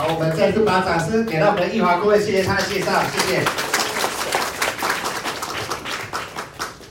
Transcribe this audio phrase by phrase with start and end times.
[0.00, 3.44] 好，我们再次把掌声给到我们的奕华顾问，谢谢他的介绍，谢谢。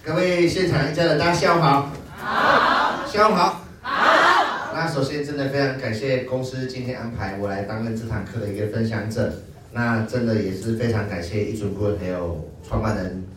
[0.03, 1.91] 各位现场一家人，大家下午好。
[2.19, 3.07] 好。
[3.11, 3.65] 下午好。
[3.81, 4.73] 好。
[4.75, 9.33] 那首先真的非常感谢公司今天安排我来担任这堂课的一个分享者。
[9.71, 13.27] 那真的也是非常感谢一准顾问，还有创办人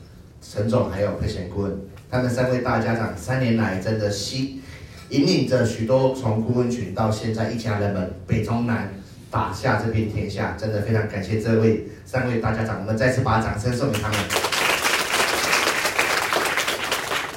[0.43, 1.81] 陈总，还有佩贤顾问，
[2.11, 4.61] 他们三位大家长三年来真的吸
[5.09, 8.93] 引领着许多从顾问群到现在一家人们北中南
[9.33, 14.19] 打下这片天下，真的非常感谢这位三位大家长，我们再次把掌声送给他们。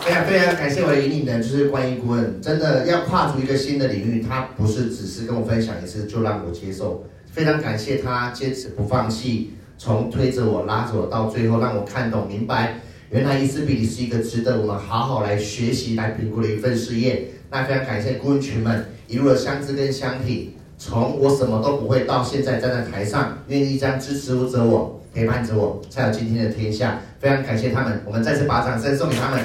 [0.03, 7.05] 非常非常感谢我的引领人，就是观音顾问，真的要跨出一个新的领域，他不是只是跟我分享一次就让我接受。
[7.31, 17.29] 非常感谢他坚持不放弃，从推着我拉着我到最后让我看懂明白，原来伊思必理是一个值得我们好好来学习来评估的一份事业。
[17.49, 20.53] 那非常感谢顾问群们一路的相知跟相挺，
[20.87, 26.99] 从我什么都不会到现在站在台上，愿意这样支持着我，陪伴着我，才有今天的天下。
[27.19, 29.43] 非常感谢他们，我们再次把掌声送给他们。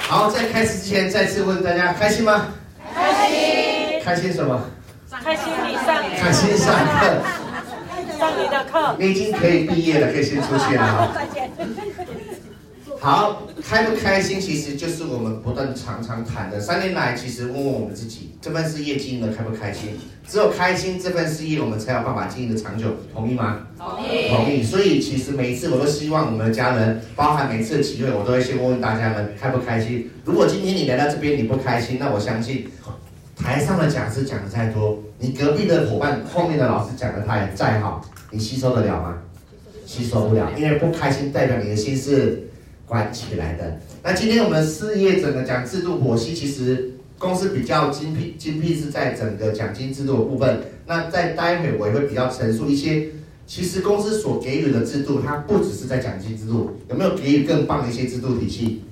[0.00, 2.48] 好，在开始之前再次问大家开心吗？
[2.92, 4.00] 开心。
[4.02, 4.60] 开心什么？
[5.22, 7.22] 开心你上，开心上课，
[8.18, 11.12] 上你的课，你已经可以毕业了，可以先出去了。
[13.02, 16.60] 好，开不开心其实就是我们不断常常谈的。
[16.60, 19.98] 三年来，其实问问我们自己，这份事业经营的开不开心？
[20.28, 22.88] 只有开心，这份事业我们才有办法经营的长久。
[23.10, 23.66] 同意吗？
[23.78, 24.28] 同意。
[24.28, 24.62] 同意。
[24.62, 30.10] 所以其实每一次我都希望我们的家人，包含每次的机会，我都会先问问大家们开不开心。
[30.26, 32.68] 如果今天你来到这边你不开心，那我相信。
[33.34, 39.16] 台上的讲师讲的再多，你隔壁的伙伴后面的老师讲的他也再好，你吸收得了吗？
[39.86, 42.49] 吸收不了，因为不开心代表你的心是
[42.90, 43.78] 关起来的。
[44.02, 50.60] 那今天我们事业整个讲制度剖析，其实公司比较精辟，精辟是在整个奖金制度的部分。
[50.86, 53.06] 那在待会我也会比较陈述一些，
[53.46, 58.82] 其实公司所给予的制度，它不只是在奖金制度，有没有给予更棒的一些制度体系？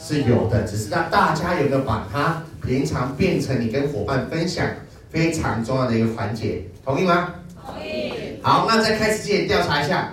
[0.00, 2.42] 是有的，只是让大家有没有把它。
[2.66, 4.66] 平常变成你跟伙伴分享
[5.08, 7.32] 非常重要的一个环节，同意吗？
[7.64, 8.10] 同意。
[8.42, 10.12] 好，那在开始之前调查一下，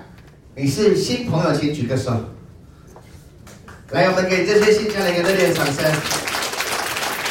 [0.56, 2.12] 你是新朋友，请举个手。
[3.94, 5.86] 来，我们给这些新家人一个热烈的掌声。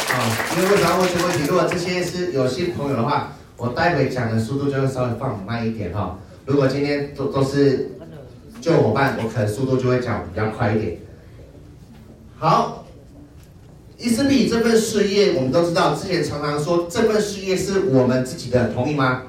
[0.06, 0.22] 好，
[0.56, 1.42] 因为为什么要问这个问题？
[1.48, 6.16] 如果这些是有新朋友的话，我待会讲的速度就会稍微放慢一点哈。
[6.46, 7.90] 如果今天都都是
[8.60, 10.98] 旧伙伴，我可能速度就会讲比较快一点。
[12.38, 12.86] 好。
[13.98, 19.22] 伊思必理这份事业，我们都知道，之前常常说这份事业是我们自己的，同意吗？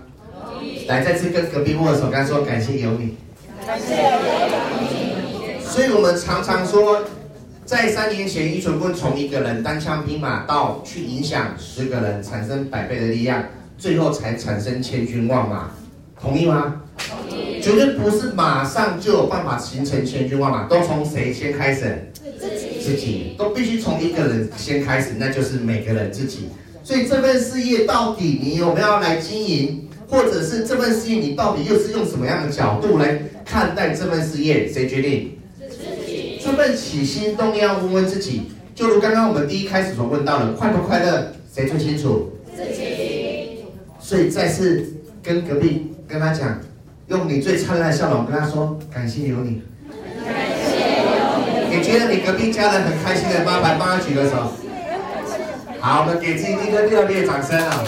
[0.46, 0.86] 同意。
[0.86, 3.18] 来，再次跟隔壁握手，刚说感谢有你。
[3.66, 4.02] 感谢有
[4.80, 5.64] 你。
[5.64, 7.02] 所以我们常常说，
[7.66, 13.46] 在三年前，一纯坤从一个人单枪匹马到去影响十个人，产生百倍的力量，
[13.78, 15.72] 最后才产生千军万马，
[16.20, 16.82] 同意吗？
[16.98, 17.62] 同意。
[17.62, 22.12] 绝对不是马上就有办法形成千军万马，都从谁先开始？
[22.82, 26.50] 自己都必须从一个人先开始，那就是每个人自己。
[26.84, 34.70] 所以这份事业到底你有没有来经营，或者是这份事业你到底又是用什么样的角度来看待这份事业？
[34.70, 35.38] 谁决定？
[36.64, 36.70] 自己。
[36.70, 38.54] 这份起心动念要问问自己。
[38.74, 41.34] 就如刚刚我们第一开始所问到的，快不快乐？
[41.54, 42.32] 谁最清楚？
[42.56, 43.66] 自己。
[44.00, 46.60] 所以再次跟隔壁跟他讲，
[47.08, 49.62] 用你最灿烂的笑容跟他说，感谢有你。
[51.70, 54.54] 你觉得你隔壁家人很开心的麻烦帮他举个手。
[55.80, 57.84] 好，我们给自己一个热烈掌声啊！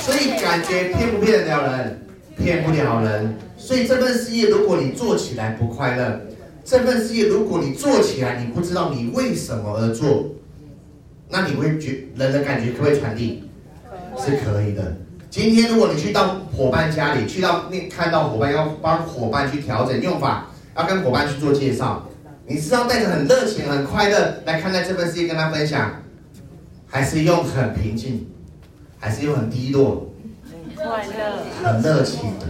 [0.00, 2.02] 所以感觉骗不骗得了人？
[2.38, 3.36] 骗不了人。
[3.58, 6.20] 所以这份事业，如果你做起来不快乐，
[6.68, 10.26] 这份事业如果你做起来，你不知道你为什么而做，
[11.30, 13.44] 那你会觉人的感觉可不可以传递？
[14.18, 14.98] 是可以的。
[15.30, 20.48] 今天如果你去到伙伴家里，去到那看到伙伴要帮伙伴去调整用法。
[20.76, 22.06] 要跟伙伴去做介绍，
[22.46, 26.02] 你是要带着很热情、很快乐来看待这份事业，跟他分享，
[26.86, 28.28] 还是用很平静，
[28.98, 30.12] 还是用很低落、
[30.76, 32.46] 快乐、很热情的？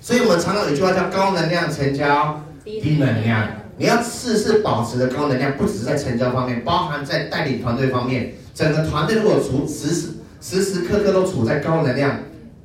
[0.00, 3.48] 所以我们常常有一句话叫“高能量成交，低能量”。
[3.78, 8.34] 你要事事保持的高能量，不只是在成交方面，包含在带领团队方面。
[8.54, 10.08] 整个团队如果处时时
[10.40, 12.20] 时时刻刻都处在高能量，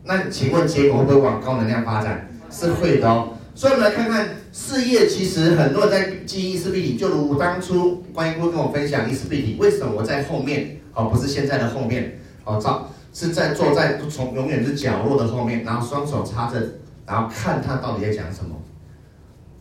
[0.05, 2.29] 那请问结果会不会往高能量发展？
[2.49, 3.33] 是会的哦。
[3.53, 12.17] 所以我们来看看事业，其实很多人在记忆伊思必理，就如当初观音顾问跟我分享伊思必理，为什么我在后面，哦不是现在的后面？
[12.45, 16.57] 哦，照是在坐在从永远是角落的后面，然后双手插着，
[17.05, 18.55] 然后看他到底在讲什么。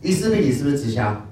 [0.01, 1.27] 伊思必理是不是直销？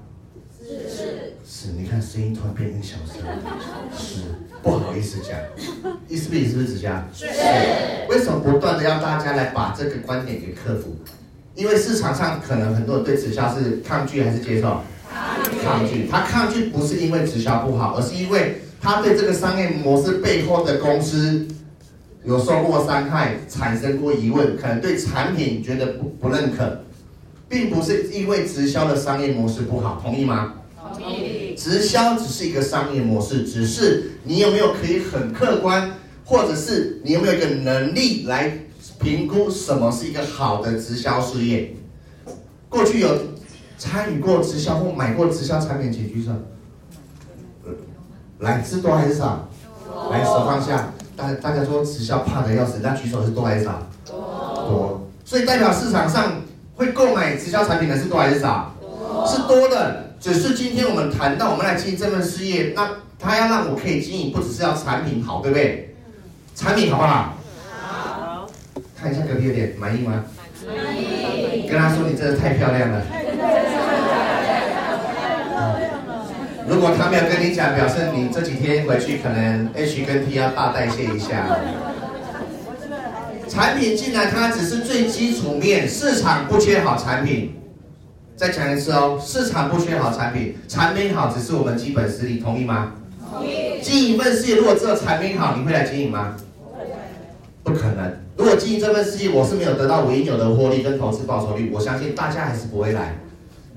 [0.56, 3.16] 是是是，你看声音突然变成小声，
[3.98, 4.20] 是。
[4.62, 5.36] 不好意思讲，
[6.06, 7.02] 伊思不意思是不是直销？
[7.12, 7.26] 是。
[8.08, 10.96] 为什么不断的要大家来把这个观点给克服？
[11.56, 14.82] 因为市场上可能很多人对直销是抗拒还是接受？
[15.64, 16.06] 抗拒。
[16.08, 21.48] 他抗拒不是因为直销不好，而是因为他对这个商业模式背后的公司
[22.24, 26.84] 有受过伤害，产生过疑问，可能对产品觉得不不认可，
[27.50, 30.54] 并不是因为直销的商业模式不好，同意吗？
[30.94, 31.54] 同意。
[31.56, 35.90] 直销只是一个商业模式，只是你有没有可以很客观，
[36.24, 38.56] 或者是你有没有一个能力来
[39.00, 41.74] 评估什么是一个好的直销事业？
[42.68, 43.18] 过去有
[43.76, 46.30] 参与过直销或买过直销产品，请举手。
[48.38, 49.48] 来，是多还是少？
[50.12, 50.92] 来，手放下。
[51.16, 53.82] 大大家说直销怕的要死，那举手是多还是少？
[54.06, 55.08] 多。
[55.24, 56.40] 所以代表市场上
[56.80, 58.74] 会购买直销产品的是多还是少？
[59.26, 60.14] 是多的。
[60.18, 62.88] 只是今天我们谈到我们来经营这份事业，那
[63.18, 65.94] 他要让我可以经营，不只是要产品好，对不对？
[66.56, 67.36] 产品好不好？
[67.82, 68.46] 好。
[68.98, 70.24] 看一下隔壁有点满意吗？
[70.66, 71.68] 满意。
[71.68, 73.02] 跟他说你真的太漂亮了。
[76.66, 81.44] 如果他没有跟你讲，表示你这几天回去可能 H 跟 T 要大代谢一下。
[83.50, 87.52] 产品进来，它只是最基础面，市场不缺好产品。
[88.36, 92.92] 再讲一次哦，市场不缺好产品，产品好只是我们基本实力，同意吗？
[93.28, 93.82] 同意。
[93.82, 96.36] 经营一份事业，如果只有产品好，你会来经营吗？
[97.64, 98.12] 不可能。
[98.36, 103.16] 如果经营这份事业，我是没有得到我应有的获利跟投资报酬率，我相信大家还是不会来。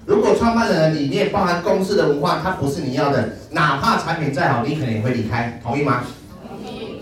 [0.05, 6.03] 如果创办人的理念包含公司的文化，它不是你要的，哪怕产品再好，你可能也会离开，同意吗？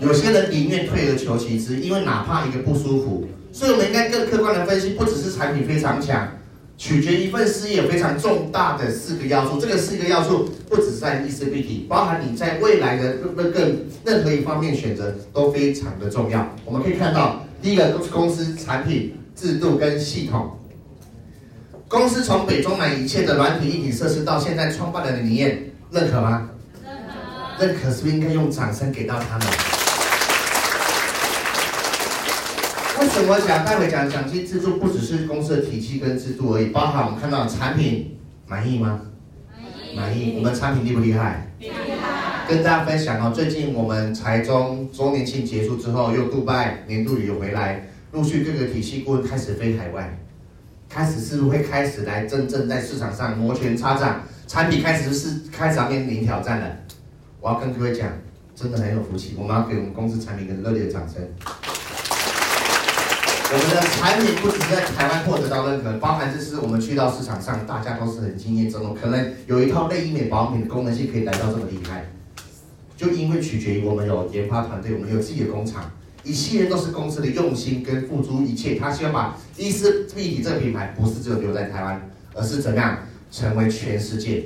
[0.02, 6.28] 有些人宁愿退而求其次，因为哪怕一个不舒服，所以我们应该更客观的分析，不只是产品非常强，
[6.76, 9.60] 取决一份事业非常重大的四个要素。
[9.60, 13.70] 这个四个要素不只在 E C B T，，包含你在未来的各个
[14.04, 16.52] 任何一方面选择都非常的重要。
[16.64, 20.50] 我们可以看到，第一个都是公司产品制度跟系统。
[21.86, 25.62] 公司从北中南一切的软体、硬体设施到现在创办人的理念，
[25.92, 26.50] 认可吗？
[26.84, 27.66] 认可。
[27.66, 29.46] 认可是不是应该用掌声给到他们？
[33.02, 38.16] 为什么讲待会讲奖金制度不只是公司的体系跟制度而已，包含我们看到产品
[38.46, 39.00] 满意吗？
[39.58, 39.96] 满意。
[39.96, 40.36] 满意。
[40.36, 41.50] 我们产品厉不厉害？
[41.58, 42.46] 厉害。
[42.48, 50.16] 跟大家分享哦，最近我们台中周年庆结束之后，又杜拜年度旅游回来，陆续各个体系顾问开始飞海外。
[50.88, 56.76] 开始是不是会开始来真正在市场上摩拳擦掌，产品开始是开始要面临挑战了。
[57.40, 58.08] 我要跟各位讲，
[58.54, 61.20] 真的很有福气，我们要给我们公司产品一个热烈的掌声。
[63.54, 72.06] 我们的产品不仅在台湾获得到认可，包含这是我们去到市场上，大家都是很惊艳这种，可能有一套内衣美保养品的功能性可以来到这么厉害，
[72.96, 75.90] 就因为取决于我们有研发团队，我们有自己的工厂。
[76.24, 83.00] 一系列都是公司的用心跟付出一切，他希望把伊丝碧体这个品牌不是只有留在台湾，而是怎么样
[83.30, 84.44] 成为全世界。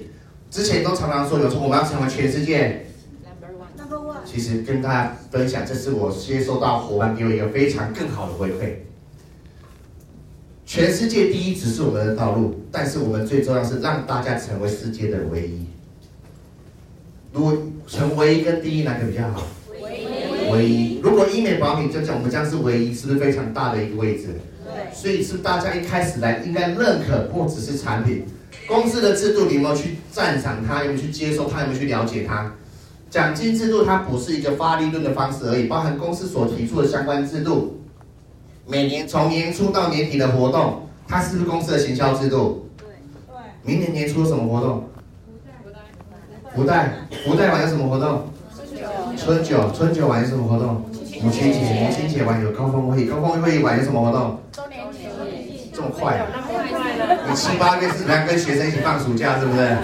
[0.51, 2.83] 之前都常常说有时候我们要成为全世界。
[4.25, 8.73] 其实跟大家分享，这是我接收到伙伴给我一个非常更好的回馈。
[10.67, 15.65] 全世界第一只是我们的道路，但是我们最重要是让大家成为世界的唯一。
[17.33, 19.47] 如果成唯一跟第一哪个比较好？
[20.51, 24.41] 唯一，如果医美保品就讲我们将是唯一，是不是非常大的一个位置？
[24.65, 24.93] 对。
[24.93, 28.25] 所以是大家一开始来应该认可，不只是产品，
[28.67, 30.83] 公司的制度，你有没有去赞赏它？
[30.83, 31.61] 有没有去接受它？
[31.61, 32.53] 有没有去了解它？
[33.09, 37.81] 奖金制度它不是一个发利润的方式而已，包含公司所提出的相关制度。
[38.69, 42.69] 每年从年初到年底的活动，它是不是公司的行销制度？
[42.77, 42.87] 对。
[43.29, 43.37] 对。
[43.63, 44.89] 明年年初什么活动？
[46.53, 46.91] 福袋。
[47.25, 48.29] 福袋完有什么活动？
[49.17, 50.85] 春酒，春酒晚有什么活动？
[51.23, 54.41] 母亲节，母亲节晚有高峰会议，高峰会议晚有什么活动？
[54.51, 56.27] 周年庆，这么快啊！
[57.29, 59.39] 你七八月是不是要跟学生一起放暑假？
[59.39, 59.77] 是不是？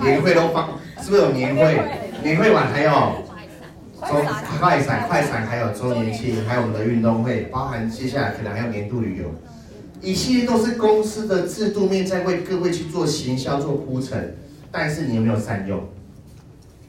[0.00, 0.70] 年会都放，
[1.02, 1.78] 是不是有年会？
[2.22, 2.90] 年会晚还有
[4.08, 4.16] 周
[4.58, 9.32] 快闪，快闪还有周年庆，还有我们的运动会，包含接下来可能还有年度旅游，
[10.00, 14.36] 一系列都是公司的制度面在为各位去做行销做铺陈，
[14.72, 15.80] 但是你有没有善用？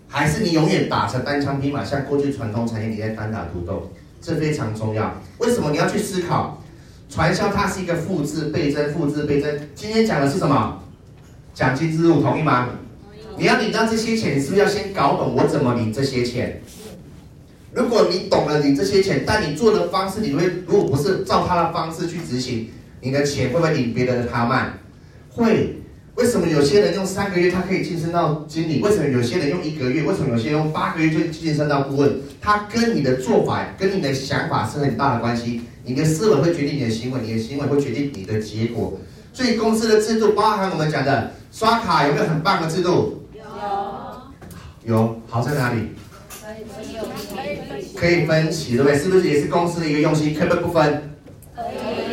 [0.07, 5.13] 还是你永远打成单枪匹马，像过去传统产业你在单打独斗，这非常重要。
[5.37, 6.61] 为什么你要去思考？
[7.09, 9.55] 传销它是一个复制倍增、复制倍增。
[9.75, 10.81] 今天讲的是什么？
[11.53, 12.69] 奖金制度，同意吗？
[13.37, 16.61] 你要领到这些钱，你是不是要先搞懂我怎么领这些钱？
[17.73, 22.69] 如果你懂了你这些钱，但你做的方式，你会如果不是照他的方式去执行，
[23.01, 24.79] 你的钱会不会比别人的他慢？
[25.29, 25.79] 会。
[26.15, 28.79] 为什么有些人用三个月他可以晋升到经理？
[28.81, 30.03] 为什么有些人用一个月？
[30.03, 32.21] 为什么有些人用八个月就晋升到顾问？
[32.39, 35.61] 他跟你的做法、跟你的想法是很大的关系。
[35.83, 38.99] 你的思维会决定你的行为，你的行为会决定你的结果。
[39.33, 43.25] 所以公司的制度包含我们讲的刷卡，有没有很棒的制度？
[43.33, 43.43] 有。
[44.85, 45.79] 有，好在哪里？
[48.03, 48.99] 可以分期，对不对？
[48.99, 50.35] 是不是也是公司的一个用心？
[50.35, 51.09] 可不可以不分？
[51.55, 51.61] 可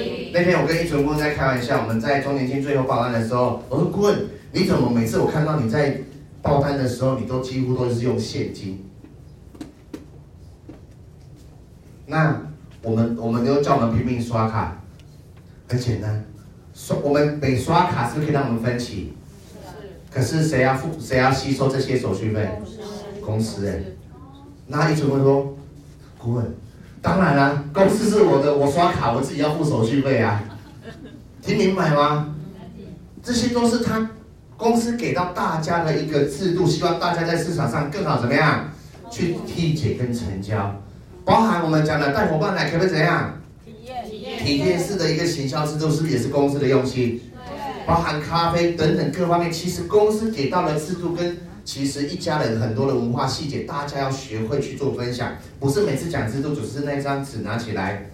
[0.01, 4.17] 以那天我跟一群顾问在开玩笑，我们在周年庆最后报单的时候，我说顾问，
[4.53, 6.01] 你怎么每次我看到你在
[6.43, 8.89] 报单的时候，你都几乎都是用现金？
[12.07, 12.41] 那
[12.83, 14.81] 我们我们都叫我们拼命刷卡，
[15.67, 16.25] 很简单，
[16.73, 19.13] 刷我们每刷卡是不是可以让我们分期？
[20.09, 20.89] 可是谁要付？
[21.01, 22.49] 谁要吸收这些手续费？
[23.21, 23.83] 公司哎。
[24.69, 25.57] 那一群顾问说，
[26.23, 26.55] 顾问。
[27.03, 30.43] 当然啦、啊，公司是我的，我刷卡，我自己要付手续费啊，
[31.43, 32.35] 听明白吗？
[33.23, 34.11] 这些都是他
[34.59, 38.69] 公司给到大家的一个制度，希望大家在市场上更好怎么样
[39.11, 40.77] 去缔结跟成交，
[41.25, 43.41] 包含我们讲的带伙伴来可不可以怎样？
[43.65, 44.05] 体验
[44.45, 47.19] 体验式的一个行销制度，是不是也是公司的用心？
[47.87, 51.39] 包含咖啡等等各方面，其实公司给到的制度跟。
[51.65, 58.11] 其实一家人很多的文化细节，大家要学会去做分享，不是每次讲制度只是那张纸拿起来，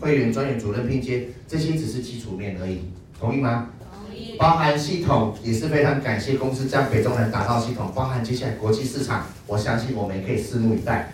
[0.00, 2.80] 会员、专员、主任拼接，这些只是基础面而已，
[3.18, 3.70] 同意吗？
[3.80, 4.36] 同意。
[4.36, 11.12] 包含系统也是非常感谢公司将北中南打造系统，包含接下来国际市场，我相信我们也可以拭目以待。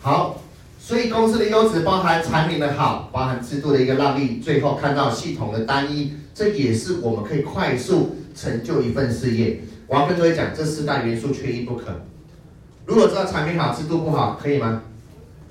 [0.00, 0.40] 好，
[0.78, 9.60] 所以公司的优质包含产品的好，包含制度的一个让利，最后看到系统的单一，这也是我们可以快速成就一份事业。
[9.86, 11.86] 我要跟各位讲，这四大元素缺一不可。
[12.86, 14.82] 如果知道产品好，制度不好，可以吗？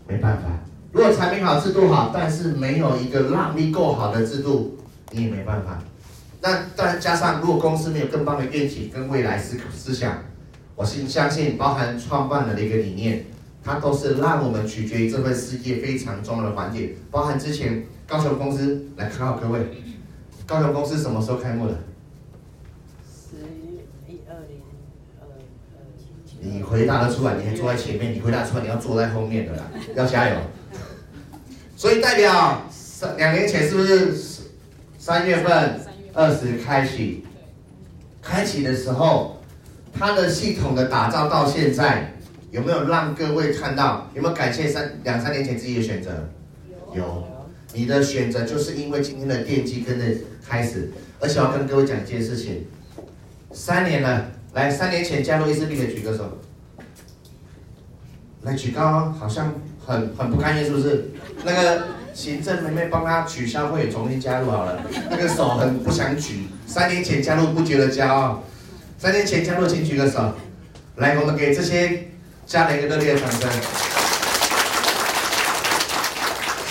[0.07, 0.43] 没办法。
[0.91, 4.77] 如果产品好，制度好，但是没有一个让利够好的制度，
[5.11, 5.79] 你也没办法。
[6.41, 10.17] 那再加上，如果公司没有更棒的愿景跟未来思思想，
[10.75, 13.25] 我信相信，包含创办人的一个理念，
[13.63, 16.95] 它都是让我们取决于这份事业非常重要的环节。
[17.11, 19.59] 包含之前高雄公司来考考各位，
[20.45, 21.77] 高雄公司什么时候开幕的？
[26.43, 29.63] 你回答得出来，你还坐在前面；你回答出来，你要坐在后面的啦，
[29.95, 30.35] 要加油。
[31.77, 34.15] 所以代表三两年前是不是
[34.97, 35.79] 三月份
[36.13, 37.23] 二十开启？
[38.23, 39.39] 开启的时候，
[39.93, 42.11] 它的系统的打造到现在，
[42.49, 44.09] 有没有让各位看到？
[44.15, 46.27] 有没有感谢三两三年前自己的选择？
[46.95, 47.23] 有。
[47.73, 50.05] 你的选择就是因为今天的奠基跟着
[50.45, 52.65] 开始，而且要跟各位讲一件事情，
[53.53, 54.25] 三年了。
[54.53, 56.37] 来，三年前加入伊丝碧媞的举个手。
[58.41, 59.53] 来举高，好像
[59.85, 61.11] 很很不甘愿，是不是？
[61.45, 64.81] 那个行政妹妹帮他取消会重新加入好了。
[65.09, 66.47] 那个手很不想举。
[66.65, 68.43] 三年前加入不觉得骄傲，
[68.97, 70.33] 三年前加入请举个手。
[70.95, 72.07] 来，我们给这些
[72.45, 73.49] 家人一个热烈的掌声。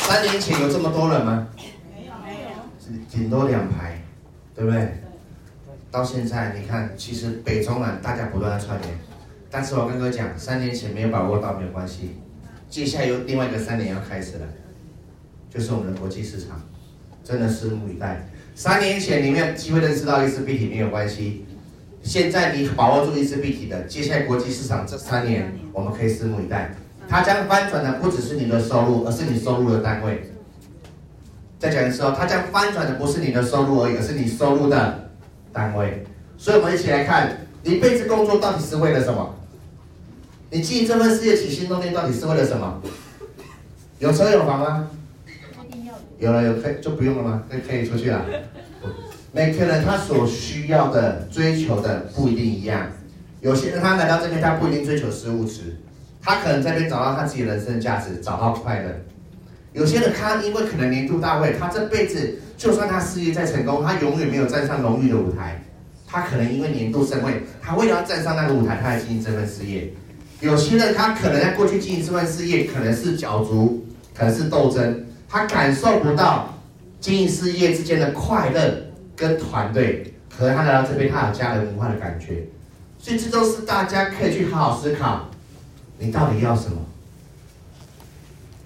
[0.06, 1.46] 三年前有这么多人吗？
[1.56, 3.06] 没有，没有。
[3.10, 4.02] 顶多两排，
[4.54, 5.02] 对不对？
[5.90, 8.94] 到现在，你看，其实北中南大家不断的串联，
[9.50, 12.16] 但是我跟各位讲，三年前没有把握到没有关系，
[12.68, 14.46] 接下来有另外一个三年要开始了，
[15.52, 16.62] 就是我们的国际市场，
[17.24, 18.24] 真的拭目以待。
[18.54, 21.44] 三年前你没有机会认识到伊丝碧媞没有关系，
[22.04, 26.72] 现在你把握住一丝碧媞的，接下来国际市场这三年我们可以拭目以待，
[27.08, 30.22] 它将翻转的不只是你的收入，而是你收入的单位。
[31.58, 35.09] 再讲的时候，它将翻转的不是你的收入而已，而是你收入的。
[35.52, 36.04] 单位，
[36.38, 39.34] 所以我们一起来看，你一辈子工作到底是为了什么？
[40.50, 42.80] 你经营这份事业起心动念到底是为了什么？
[43.98, 44.90] 有车有房吗？
[46.18, 47.42] 有了有可以就不用了吗？
[47.50, 48.24] 可以可以出去了。
[49.32, 52.88] 每个人他所需要的追求的不一定一样，
[53.40, 55.76] 有些人他来到这边，他不一定追求实物质，
[56.20, 58.90] 他可能在这边找到他自己人生的价值，找到快乐。
[59.72, 62.40] 有些人他因为可能年度大会，他这辈子。
[62.60, 65.64] 就算他事业再成功，他永远没有站上荣誉的舞台。
[66.06, 69.90] 他可能因为年度盛会，他为了要站上那个舞台，他来经营这份事业。
[70.40, 76.54] 有些人他可能在过去经营这份事业，可能是角逐，可能是斗争，他感受不到
[77.00, 80.12] 经营事业之间的快乐跟团队。
[80.28, 82.44] 可能他来到这边，他有家人文化的感觉。
[82.98, 85.30] 所以这都是大家可以去好好思考，
[85.98, 86.76] 你到底要什么？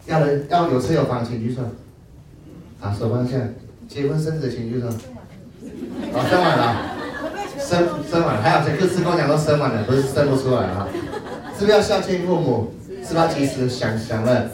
[0.06, 1.62] 要人要有车有房，请举手。
[2.80, 3.36] 啊，手放下。
[3.94, 4.88] 结婚生子请举手。
[4.88, 6.82] 哦，生完了，
[7.56, 10.88] 生生完了，还有这个师公讲都生完了，不是生不出来啊？
[11.56, 12.74] 是不是要孝敬父母？
[12.88, 14.50] 是不是要及时享享乐？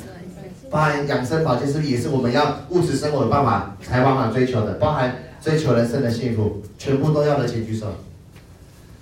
[0.68, 4.74] 包含养生保健，是不是也是我们要物质生活的办法才往往追求的？
[4.74, 7.86] 包含追求人生的幸福，全部都要的，请举手。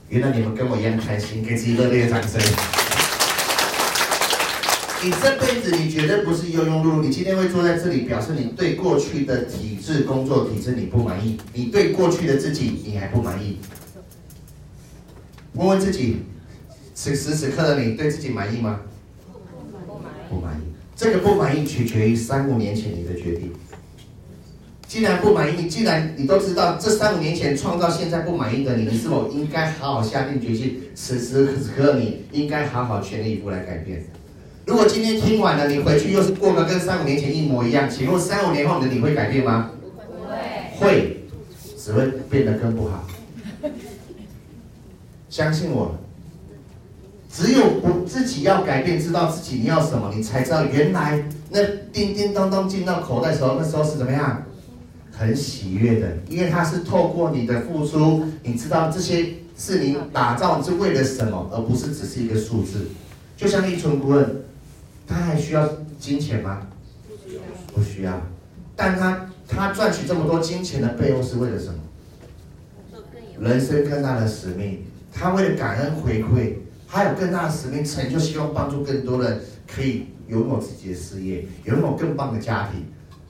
[0.08, 2.40] 原来你们跟我一样开心，给自己热烈的掌声。
[5.00, 13.58] 你这辈子你绝对不是庸庸碌碌，你今天会坐在这里，表示你对过去的体制、工作体制你不满意，你对过去的自己你还不满意。
[15.54, 16.22] 问问自己，
[16.94, 18.80] 此时此刻的你对自己满意吗？
[20.28, 20.62] 不满意。
[20.96, 23.52] 这个不满意取决于三五年前你的决定。
[24.88, 30.82] 既然不满意，既然你都知道这三五年前创造现在不满意的你，你是否应该好好下定决心？
[30.96, 34.04] 此时此刻，你应该好好全力以赴来改变。
[34.68, 39.70] 如果今天听完了，你回去又是过个跟三五年前一模一样，请问三五年后的你会改变吗？
[39.80, 40.36] 不会，
[40.78, 41.16] 会，
[41.82, 43.02] 只会变得更不好。
[45.30, 45.94] 相信我，
[47.32, 54.42] 只有不自己要改变，知道自己你要什么，你才知道原来那叮叮当当进到口袋的时候，那时候是怎么样？
[55.12, 62.88] 很喜悦的，因为它是透过你的付出，你知道这些是你打造是为了什么，而不是只是一个数字。
[63.34, 64.42] 就像一存顾问，
[65.08, 65.66] 他还需要
[65.98, 66.66] 金钱吗？
[67.74, 68.20] 不需要。
[68.76, 71.80] 但他他赚取这么多金钱的背后是为了什么？
[73.40, 76.54] 人生更大的使命，他为了感恩回馈，
[76.86, 82.84] 还有更大的使命，成就希望帮助更多人可以拥有自己的事业，拥有更棒的家庭。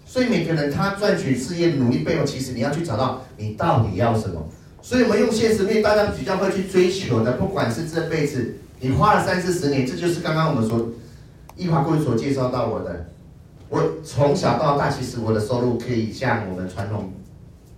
[0.06, 4.49] 所以每个人他赚取事业努力背后，其实你要去找到你到底要什么。
[4.80, 10.88] 所以我们用现实面，大家比较会去追求的，不管是这辈子你花了三四十年，这就是刚刚我们所
[11.58, 13.10] 易华贵所介绍到我的。
[13.68, 17.12] 我从小到大，其实我的收入可以像我们传统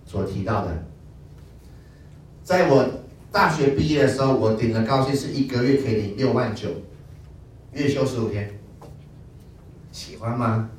[0.07, 0.85] 所提到的，
[2.45, 2.89] 在我
[3.33, 6.69] 大学毕业的时候，我顶的高薪是一个月可以领六万九，
[7.73, 8.51] 月休十五天，
[9.91, 10.71] 喜欢吗？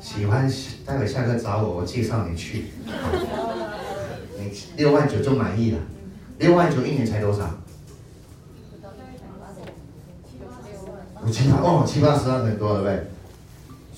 [0.00, 0.48] 喜欢，
[0.84, 2.66] 待会下课找我，我介绍你去。
[4.38, 5.78] 你六万九就满意了，
[6.38, 7.50] 六万九一年才多少？
[11.24, 13.06] 五七八哦，七八十万很多了呗。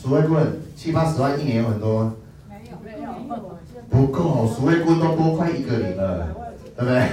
[0.01, 2.17] 鼠卫棍七八十万一年有很多？
[2.49, 3.11] 没有没有，
[3.91, 6.29] 不够，鼠卫棍都多快一个零了，
[6.77, 7.09] 对不对？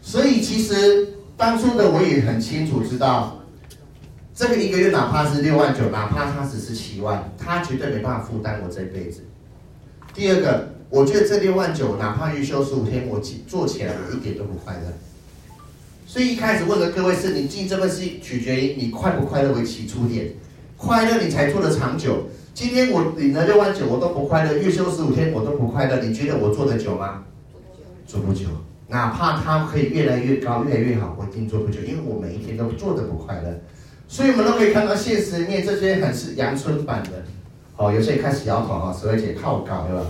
[0.00, 3.36] 所以其实当初的我也很清楚知道。
[4.34, 9.20] 这个一个月哪怕是六万九，哪怕他只是七万，他绝对没办法负担我这辈子。
[10.14, 15.09] 第二个，我觉得这六万九，哪怕预休十五天，我做起来我一点都不快乐。
[16.10, 20.28] 所以一开始问的各位是，你进这份事取决于你快不快乐为起初点，
[20.76, 22.26] 快乐你才做得长久。
[22.52, 27.22] 今天我领了六万九，我都不快乐，月休十五天我都不快乐，你觉得我做得久吗？
[28.08, 28.46] 做不久。
[28.88, 33.60] 哪怕它可以越来越高，越来越好，我一定做不久，因为我每一天都做得不快乐。
[34.08, 37.22] 所以我们都可以看到现实面这些很是阳春版的，
[37.76, 40.06] 哦，有些人开始摇头啊，所以姐靠搞对吧？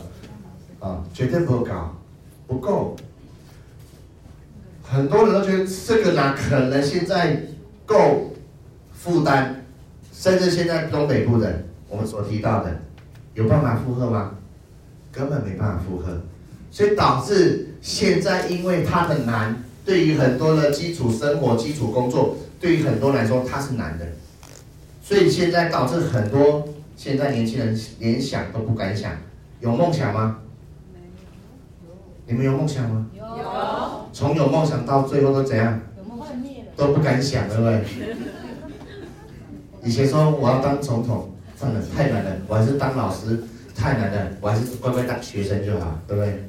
[0.78, 1.94] 啊，绝对不够搞，
[2.46, 2.96] 不够。
[4.92, 7.40] 很多人都觉得这个哪可能现在
[7.86, 8.32] 够
[8.92, 9.64] 负担，
[10.12, 12.80] 甚至现在东北部的我们所提到的，
[13.34, 14.32] 有办法负荷吗？
[15.12, 16.20] 根本没办法负荷，
[16.72, 22.36] 所以导致现在因为它很难，对于很多的基础生活、基础工作。
[22.58, 24.06] 对于很多人来说，它是难的，
[25.02, 29.12] 所以现在导致很多现在年轻人连想都不敢想。
[29.60, 30.40] 有梦想吗？
[32.26, 33.06] 你们有梦想吗？
[33.38, 34.10] 有。
[34.12, 35.80] 从有梦想到最后都怎样？
[36.76, 37.84] 都不敢想，对不对？
[39.82, 42.30] 以前说我要当总统，算了，太难了。
[42.48, 43.42] 我还是当老师，
[43.76, 44.30] 太难了。
[44.40, 46.44] 我还是乖乖当学生就好，对不对？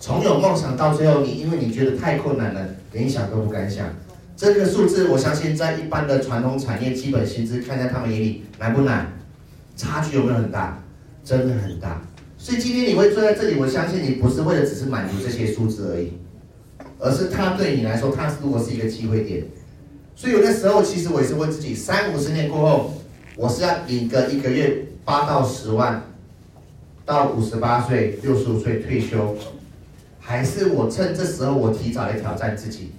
[0.00, 3.86] 从有梦想到最后，你因为你觉得太困难了，连想都不敢想。
[4.36, 9.12] 这个数字，我相信在一般的传统产业，基本薪资看在他们眼里难不难？
[9.76, 10.82] 差距有没有很大？
[11.24, 12.00] 真的很大。
[12.42, 16.14] 所以今天你会坐在这里，我相信你不是为了只是满足这些数字而已，
[16.98, 19.44] 而是它对你来说，它如果是一个机会点。
[20.16, 22.94] 所以有的时候，其实我也是问自己：三五十年过后，
[23.36, 26.02] 我是要领个一个月八到十万，
[27.04, 29.36] 到五十八岁、六十五岁退休，
[30.18, 32.92] 还是我趁这时候我提早来挑战自己？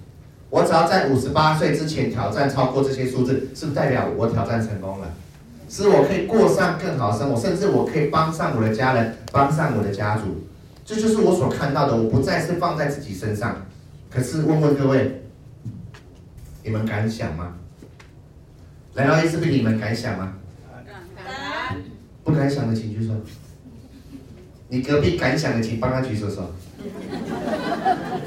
[0.50, 5.12] 我只要在五十八岁之前挑战超过这些数字，是不是代表我挑战成功了？
[5.72, 10.46] 是我可以过上更好生活，甚至我可以帮上我的家人，帮上我的家族。
[10.84, 11.96] 这就是我所看到的。
[11.96, 13.64] 我不再是放在自己身上。
[14.10, 15.22] 可是问问各位，
[16.62, 17.54] 你们敢想吗？
[18.92, 20.34] 来到 A 是不是你们敢想吗？
[21.16, 21.78] 敢。
[22.22, 23.14] 不敢想的请举手。
[24.68, 26.52] 你隔壁敢想的，请帮他举手手。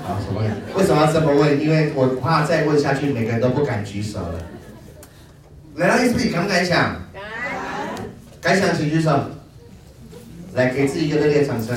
[0.01, 0.41] 好，什么？
[0.75, 1.61] 为什么要这么问？
[1.61, 4.41] 因为我怕再问下去，每个人都不敢举手了。
[5.75, 7.04] 来到 S B，敢不敢想？
[8.45, 8.61] 敢。
[8.61, 9.11] 想请举手。
[10.53, 11.75] 来，给自己一个热烈掌声。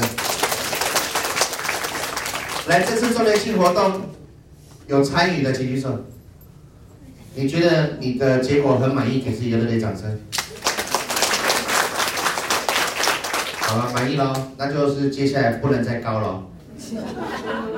[2.67, 4.03] 来，这次周年庆活动
[4.87, 6.05] 有参与的请举手。
[7.35, 10.21] 你觉得你的结果很满意，给自己一个热烈掌声。
[13.61, 16.43] 好了，满意了，那就是接下来不能再高了，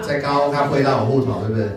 [0.03, 1.69] 再高它会到我户头，对不对？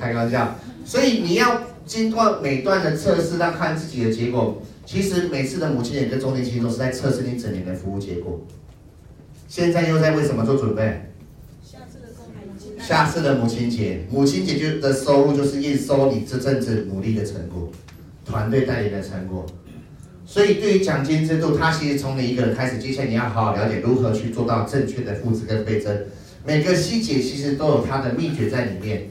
[0.00, 0.54] 开玩笑。
[0.86, 4.62] 所以你要经过每段的测试，来看自己的结果。
[4.86, 8.40] 其实每次的母亲节跟周年庆都是在测试你整年的服务结果。
[9.48, 11.10] 现在又在为什么做准备？
[12.78, 17.70] 下次的母亲节，母亲节就的收入就是验收你这阵子努力的成果，
[18.26, 19.46] 团队带领的成果。
[20.26, 25.96] 所以对于奖金制度，它其实从你一个人开始，接下来你要好好了解如何去做到正确的复制跟倍增，
[26.44, 29.08] 每个细节其实都有它的秘诀在里面。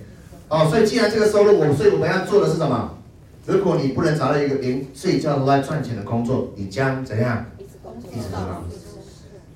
[0.50, 3.00] 哦，所以既然这个收入，我所以我们要做的是什么？
[3.46, 7.46] 如果你不能找到一个连睡觉都在赚钱的工作，你将怎样？
[7.60, 8.10] 一直工作。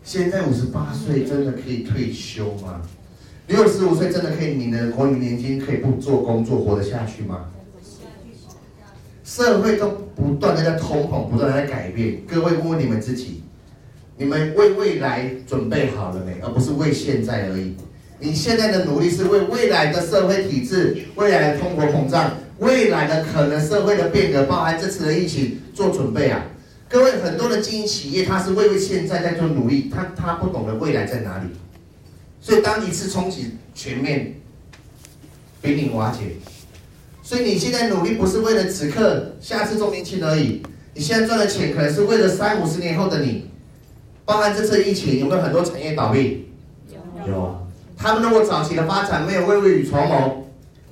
[0.03, 2.81] 现在五十八岁真的可以退休吗？
[3.47, 7.45] 六十五岁真的可以你的国民年金，可以不做工作活得下去吗？
[9.23, 12.21] 社会都不断的在通膨，不断的在改变。
[12.27, 13.43] 各位问问你们自己，
[14.17, 16.39] 你们为未来准备好了没？
[16.41, 17.75] 而不是为现在而已。
[18.19, 26.43] 你现在的努力是为未来的社会体制、未来的通货膨胀、未来的可能社会的变革，包含这次的疫情做准备啊！
[26.89, 31.49] 各位，很多的经营企业，他是为为现在在做努力，他他不懂得未来在哪里。
[32.41, 34.35] 所以，当一次冲击全面
[35.61, 36.37] 濒临瓦解，
[37.21, 40.63] 所以你现在努力不是为了此刻下次周年庆而已。
[40.93, 43.49] 你现在赚的钱可能是为了三五十年后的你。
[44.25, 46.47] 包含这次疫情，有没有很多产业倒闭？
[46.89, 47.31] 有。
[47.31, 47.67] 有。
[47.95, 50.46] 他们如果早期的发展没有为未雨绸缪，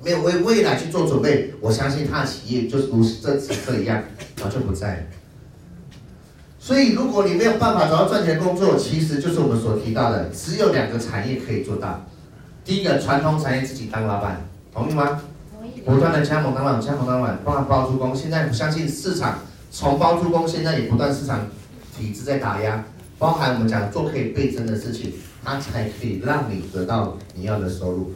[0.06, 4.00] 没有为未来去做准备，我相信他的企业就如这此刻一样，
[4.36, 5.02] 早就不在了。
[6.60, 12.06] 所以，如果你没有办法找到赚钱的工作，其实就是我们所提到的，只有两个产业可以做到。
[12.64, 15.20] 第一个，传统产业自己当老板，同意吗？
[15.52, 15.80] 同意。
[15.84, 18.14] 不断的加盟当老板，加盟当老板，包含包租公。
[18.14, 19.40] 现在我相信市场
[19.72, 21.48] 从包租公，现在也不断市场
[21.98, 22.84] 体制在打压，
[23.18, 28.12] 包含我们讲做可以倍增的事情，它才可以让你得到你要的收入。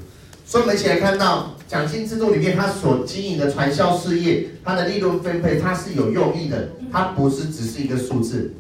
[0.51, 8.53] 所以我们一起来看到奖金制度里面，它所经营的传销事业，它的利润分配，它是有用意的，它不是只是一个数字。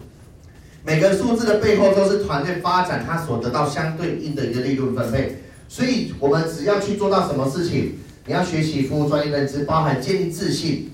[0.85, 5.43] 每个数字的背后都是团队发展，它所得到相对应的一个利润分配。
[5.69, 10.93] 所以，我们只要去做到什么事情，你要学习服务专业认知，包含建立自信。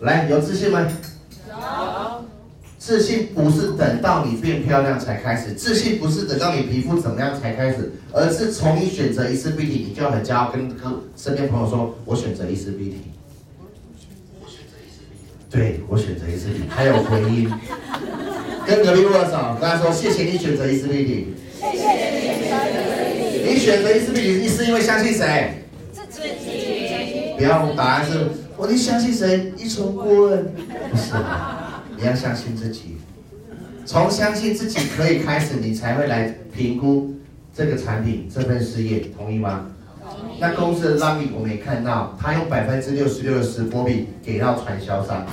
[0.00, 0.88] 来，有自信吗？
[1.50, 2.24] 有
[2.84, 10.70] 自信不是等到你变漂亮才开始，自信不是等到你皮肤怎么样才开始，而是从你选择一次 B T，你就要很骄傲跟
[11.16, 12.96] 身边朋友说：“我选择一次 B T。”
[15.48, 17.50] 对，我选择一次 B T，还有回音，
[18.68, 22.60] 跟隔壁握手，跟他说：“谢谢你选择一次 B T。”谢谢你选择
[23.08, 25.64] 一次，你选择一次 B T，你是因为相信谁？
[25.90, 27.34] 自己。
[27.38, 29.54] 不要答案是：我你相信谁？
[29.56, 30.44] 一从顾问
[30.90, 31.14] 不是。
[32.04, 32.98] 你要相信自己，
[33.86, 37.14] 从相信自己可以开始，你才会来评估
[37.56, 39.64] 这个产品、这份事业，同意吗？
[40.38, 45.24] 那公司的让利我们也看到，他用百分之六十六的十波比给到传销商。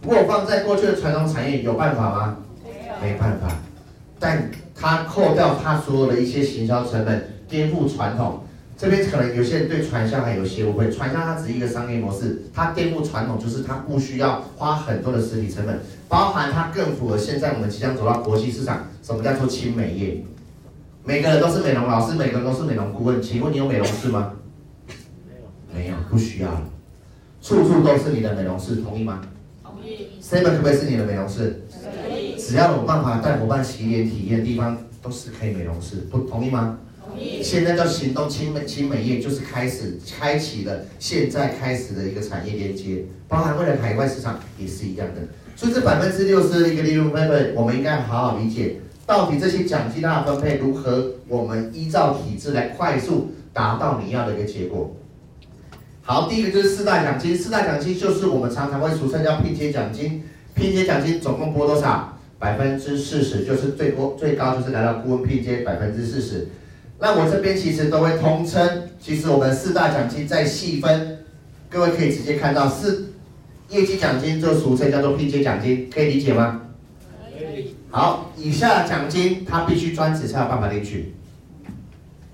[0.00, 2.36] 如果放在过去的传统产业，有办法吗？
[3.02, 3.48] 没办法。
[4.20, 8.44] 但他扣掉他所有的一些行销成本，颠覆传统。
[8.78, 15.78] 这边可能有些人对传销还有些误会，传销它只是一个商业模式，它颠覆传统，就是它不需要花很多的实体成本，
[16.12, 18.86] 包含它更符合现在我们即将走到国际市场。
[19.02, 20.22] 什么叫做轻美业？
[21.04, 24.34] 每个人都是美容老师，每个人都是美容顾问，请问你有美容室吗？
[25.72, 26.50] 没有，没有不需要，
[27.40, 29.22] 处处都是你的美容室，同意吗？
[29.64, 30.10] 同意。
[30.22, 31.62] Seven 可不可以是你的美容室？
[31.72, 32.36] 可以。
[32.38, 36.78] 只要有办法带伙伴洗脸体验的地方，都是可以美容室，不同意吗？
[37.02, 45.22] 同意现在叫行动轻美轻美业，就是开始开启了现在开始的一个产业连接，包含未来海外市场也是一样的。
[45.54, 54.96] 所以这百分之六十的一个利润分配，我们应该好好理解，到底这些奖金的分配如何，我们依照体制来快速达到你要的一个结果。
[56.02, 62.18] 好，第一个就是四大奖金，四大奖金就是我们常常会俗称叫拼接奖金，拼接奖金总共拨多少？
[62.38, 66.48] 百分之四十，就是最多最高就是来到顾问拼接百分之四十。
[66.98, 71.18] 那我这边其实都会通称，其实我们四大奖金再细分，
[71.70, 73.11] 各位可以直接看到，四
[73.72, 76.60] 业绩奖金就俗称叫做拼接奖金，可以理解吗？
[77.32, 77.74] 可以。
[77.90, 81.14] 好，以下奖金他必须专职才有办法领取。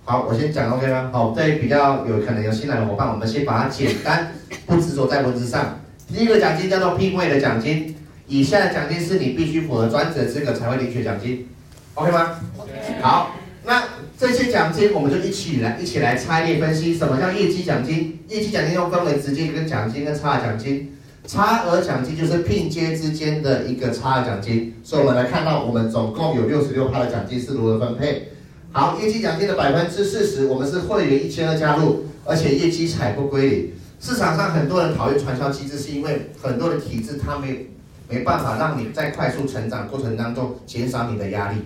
[0.05, 1.11] 好，我先讲 OK 吗？
[1.12, 4.33] 好，对比较有可能有新来的伙伴，我们先把它简单
[4.66, 5.79] 不执着在文字上。
[6.12, 7.94] 第一个奖金叫做聘位的奖金，
[8.27, 11.46] 以下的奖金是你必须符合专职的资格才会领取奖金
[11.94, 12.72] ，OK 吗？OK。
[13.01, 13.85] 好，那。
[14.20, 18.18] 这些奖金我们就一起来一起来拆列分析，什么叫业绩奖金？
[18.27, 20.92] 业绩奖金又分为直接跟奖金跟差额奖金。
[21.29, 28.31] 差额奖金就是聘接之间的一个差额奖金，所以我们来看到我们总共有六十六趴的奖金是如何分配。
[28.73, 33.71] 好，业绩奖金的百分之四十，我们是会员一千二加入，而且业绩采不归零。
[34.01, 37.67] 市场上很多人讨厌传销机制，是因为很多的体制它没
[38.09, 41.59] 没办法让你在快速成长过程当中减少你的压力。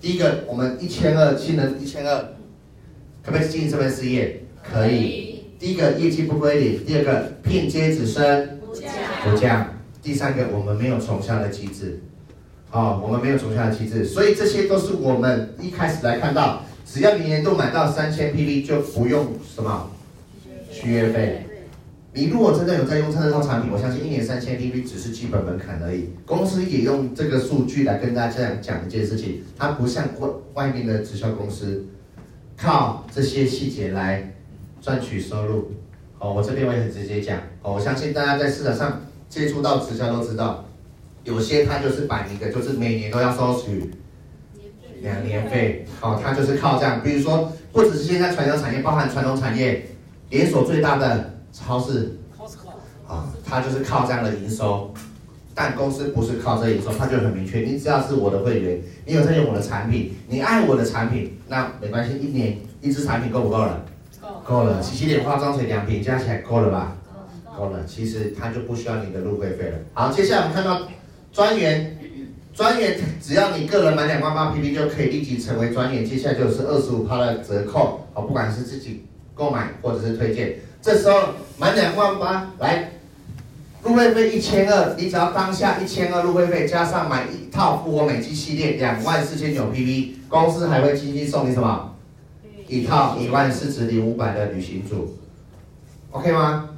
[0.00, 2.16] 第一个，我们一千二新人一千二，
[3.24, 4.42] 可不可以进行这份事业？
[4.60, 5.44] 可以。
[5.58, 8.55] 第一个业绩不归零，第二个聘接只升。
[9.30, 9.66] 不降。
[10.02, 12.00] 第三个，我们没有重销的机制，
[12.70, 19.90] 哦，我们没有重销的机制，所以这些都是我们一开始来看到，只要你年度买到三千 PV 就不用什么
[20.70, 21.42] 续约费。
[22.12, 26.08] 你如果真的有在用这套产品，我相信一年三千 PV 只是基本门槛而已。
[26.24, 31.84] 公司也用这个数据来跟大家讲一件事情，它不像外外面的直销公司，
[32.56, 34.32] 靠这些细节来
[34.80, 35.72] 赚取收入。
[36.18, 40.64] 哦，我这边我也很直接讲，哦，我相信大家在市场上接触到直销都知道，
[41.24, 43.92] 有些他就是摆一个，就是每年都要收取
[45.02, 49.88] 两年费，哦，他就是靠这样，比如说，不只是现在传统产业，包含传统产业
[50.30, 52.16] 连锁最大的超市，
[53.06, 54.92] 啊，他就是靠这样的营收，
[55.54, 63.84] 但公司不是靠这营收，他就很明确，你只要是我的会员，你有在用我的产品，你爱我的产品，那没关系，一年一支产品够不够了？
[64.44, 64.64] 够。
[64.64, 66.95] 了，洗洗脸、化妆水两瓶加起来够了吧？
[67.56, 69.78] 够了，其实他就不需要你的入会费了。
[69.94, 70.82] 好，接下来我们看到
[71.32, 71.98] 专员，
[72.54, 82.92] 专员只要你个人满两万八 PP 就可以立即成为专员，接下来就是二十五趴的折扣，好，不管是自己购买或者是推荐，这时候满两万八来
[83.82, 91.94] 入会费一千二，你只要当下一千二入会费加上买一套复活美肌系列两万四千九 PP，公司还会轻轻送你什么？
[92.68, 95.16] 一套一万四十零五百的旅行组
[96.10, 96.70] ，OK 吗。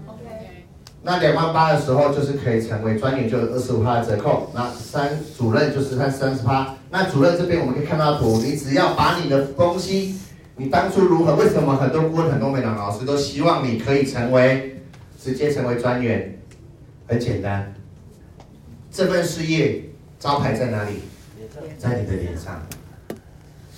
[1.02, 4.50] 那两万八的时候就是可以成为专员，就有二十五趴的折扣。
[4.54, 6.74] 那三主任就是三三十趴。
[6.90, 10.18] 那主任这边我们可以看到图，你只要把你的东西，
[10.56, 11.37] 你当初如何？
[11.37, 14.82] 为什么很多顾问、很多美男老师都希望你可以成为
[15.22, 16.38] 直接成为专员？
[17.06, 17.74] 很简单，
[18.90, 19.84] 这份事业
[20.18, 21.00] 招牌在哪里？
[21.78, 22.61] 在你的脸上。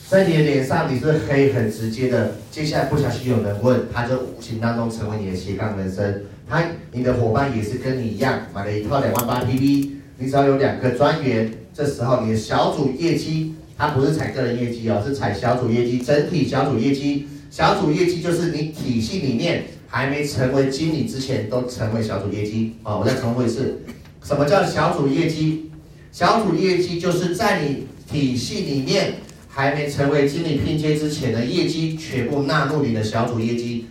[0.09, 2.33] 在你的脸上，你是可以很直接的。
[2.51, 6.23] 接下来不小心有人问，他就无形当中成为你的斜杠人生。
[6.53, 17.29] 嗨，你的伙伴也是跟你一样，买了一套两万八 PV，你只要有两个专员，这时候你的小组业绩，它不是采个人业绩哦，是采小组业绩，整体小组业绩。
[17.53, 22.75] 小组业绩就是你体系里面还没成为经理之前都成为小组业绩。
[22.83, 23.83] 哦，我再重复一次，
[24.25, 25.71] 什么叫小组业绩？
[26.11, 29.15] 小组业绩就是在你体系里面。
[29.53, 33.87] 还没成为经理拼接之前的业绩全部纳入你的小组业绩，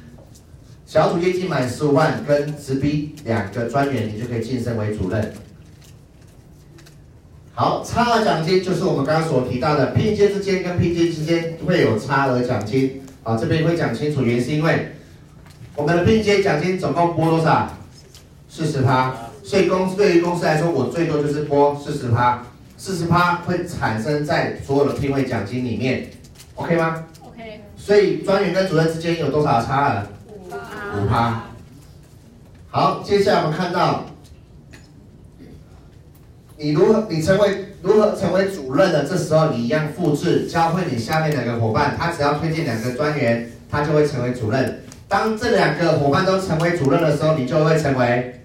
[0.89, 5.32] 小组业绩满十五万跟直逼两个专员，你就可以晋升为主任。
[7.54, 12.99] 好，差额奖金就是我们刚刚所提到的聘阶之间跟聘阶之间会有差额奖金。
[13.21, 14.93] 啊，这边会讲清楚，原因是因为
[15.75, 17.71] 我们的聘阶奖金总共拨多少？
[18.49, 22.43] 四十趴，所以公司对于公司来说，我最多就是拨四十趴。
[22.78, 26.10] 四十趴会产生在所有的聘会奖金里面
[26.56, 27.62] ，OK 吗？OK。
[27.78, 30.08] 所以专员跟主任之间有多少差额？
[30.95, 31.43] 五趴。
[32.69, 34.06] 好，接下来我们看到，
[36.58, 39.06] 你如何你成为如何成为主任的？
[39.06, 44.82] 这时候你一样复制，教会你下面两个伙伴，他只要推荐两个专员，他就会成为主任。
[45.08, 48.36] 当这两个伙伴都成为主任的时候，你就会成为。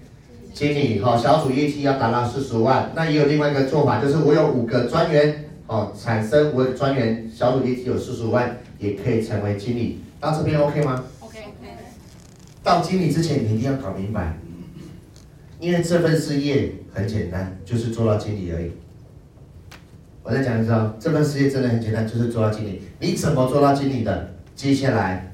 [0.53, 10.01] 经理，好，小组业绩要达到四十万，那也有另外一个做法，就是我有五个专员，哦，产生五个专员，小组业绩有四十万，也可以成为经理。
[10.17, 11.03] 到这边 OK 吗。
[12.65, 14.39] 到经理之前，你一定要搞明白，
[15.59, 18.71] 因为这份事业很简单，就是做到经理而已。
[20.23, 22.81] 我再讲一次哦，这份事业真的很简单，就是做到经理。
[22.99, 24.33] 你怎么做到经理的？
[24.55, 25.31] 接下来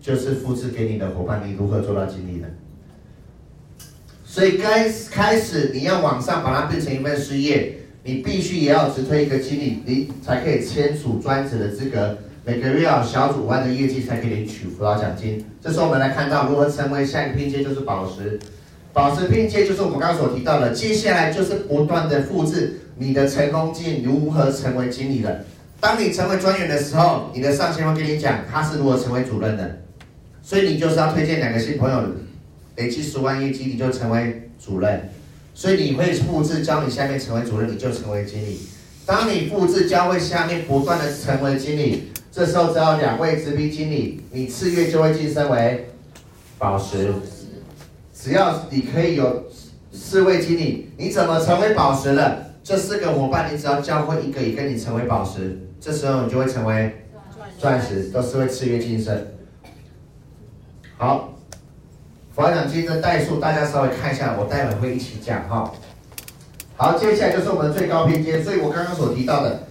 [0.00, 2.46] 就是复制给你的伙伴，你如何做到经理的？
[4.24, 12.18] 所以该开始你要往上把它变成一份事业，你必须也要直推一个经理，你才可以签署专职的资格。
[12.48, 15.44] 每个月要小组万的业绩才可以领取辅导奖金。
[15.60, 18.38] 这时候我们来看到如何成为下一个拼接，就是宝石。
[18.92, 25.44] 宝石拼接就是我们刚刚所提到的，接下来就是不断的复制你的成功经验，如何成为经理的。
[25.80, 29.78] 当你成为专员的时候，你的上线会跟你讲他是如何成为主任的，
[30.40, 32.00] 所以你就是要推荐两个新朋友。
[32.76, 35.08] 累积十万业绩，你就成为主任，
[35.52, 38.60] 所以你会复制教你下面成为主任，你就成为经理。
[39.04, 45.88] 当你复制教会下面不断的成为经理，这时候只要两位直逼经理，你次月就会晋升为
[46.58, 47.10] 宝石。
[48.12, 49.44] 只要你可以有
[49.90, 52.36] 四位经理，你怎么成为宝石了？
[52.62, 57.06] 这四个伙伴，你只要教会一个，也跟你成为宝石，这时候你就会成为
[57.58, 59.28] 钻石，都是会次月晋升。
[60.98, 61.38] 好，
[62.34, 65.72] 佛讲今天的代数，大家稍微看一下，我待会会一起讲哈。
[66.76, 69.65] 好，接下来就是我们的最高拼接，所以我刚刚所提到的。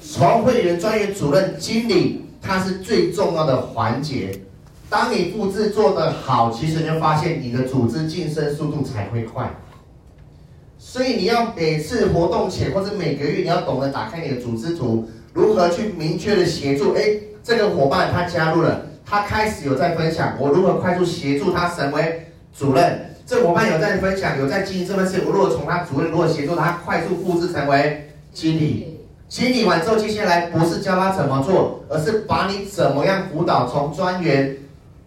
[0.00, 4.40] 从会员、专员、主任、经理，它是最重要的环节。
[4.88, 9.50] 当你复制做得好，其实你会发现你的组织晋升速度才会快。
[10.78, 16.94] 所以你要每次活动前或者每个月，你要懂得打开你的组织图，如何去明确的协助。
[16.94, 17.02] 哎，
[17.42, 23.14] 这个伙伴他加入了，他开始有在分享，我如何快速协助他成为主任。
[23.26, 29.00] 这伙伴有在分享，有在经营这份事，我如果从他主任如何协助他快速复制成为经理。
[29.28, 34.56] 清理完之后，接下来不是教他怎么做，而是把你怎么样辅导，从专员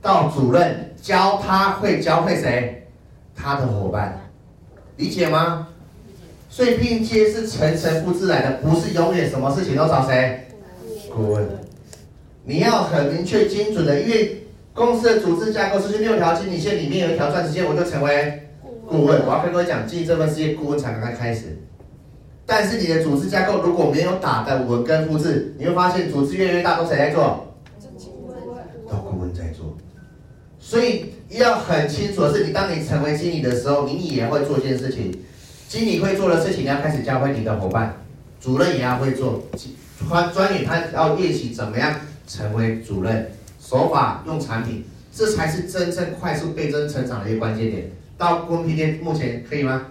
[0.01, 2.87] 到主任，教他会教会谁？
[3.35, 4.21] 他的伙伴，
[4.97, 5.69] 理解吗？
[6.49, 10.47] 所以拼接是层层复制来的，不是永远什么事情都找谁？
[11.11, 11.47] 顾问。
[12.43, 18.49] 你要很明确精准的，因为公司的组织架构是六条经理线，里面有一条钻石线，我就成为
[18.87, 19.25] 顾问。
[19.25, 21.57] 我要跟各位讲，经营这份事业，顾问才刚刚开始。
[22.51, 27.55] 但是你的组织架构如果没有打的稳跟复制，你会发现组织越来越大，都谁在做？
[28.89, 29.77] 都顾问在做。
[30.59, 35.17] 所以要很清楚的是，你当你成为经理的时候，你也会做一件事情。
[35.69, 37.95] 经理会做的事情，你要开始教会你的伙伴，
[38.41, 39.41] 主任也要会做。
[40.09, 44.83] 专专员他要练习怎么样成为主任，手法用产品，
[45.15, 47.89] 这才是真正快速倍增成长的一个关键点。
[48.17, 49.85] 到公平店，目前可以吗？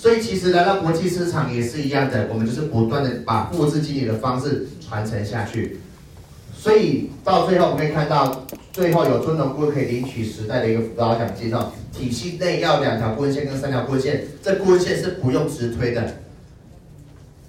[0.00, 5.80] 所以其实来到国际市场也是一样的，我们就是不断的把复制经理的方式传承下去。
[6.56, 11.72] 所以到最后我们可以看到，最后有尊荣顾问可以领取时代的一个辅导奖金哦。
[11.92, 16.14] 体系内要两条顾问线跟三条顾问线，这顾问线是不用直推的。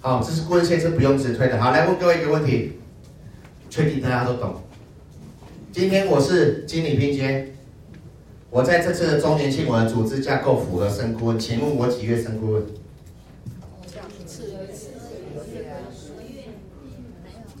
[0.00, 1.62] 好，这是顾问线是不用直推的。
[1.62, 2.72] 好，来问各位一个问题，
[3.70, 4.60] 确定大家都懂？
[5.70, 7.46] 今天我是经理拼接。
[8.50, 12.62] 我在这次的周年庆，我的组织架构符合升顾问，请问我几月升顾问？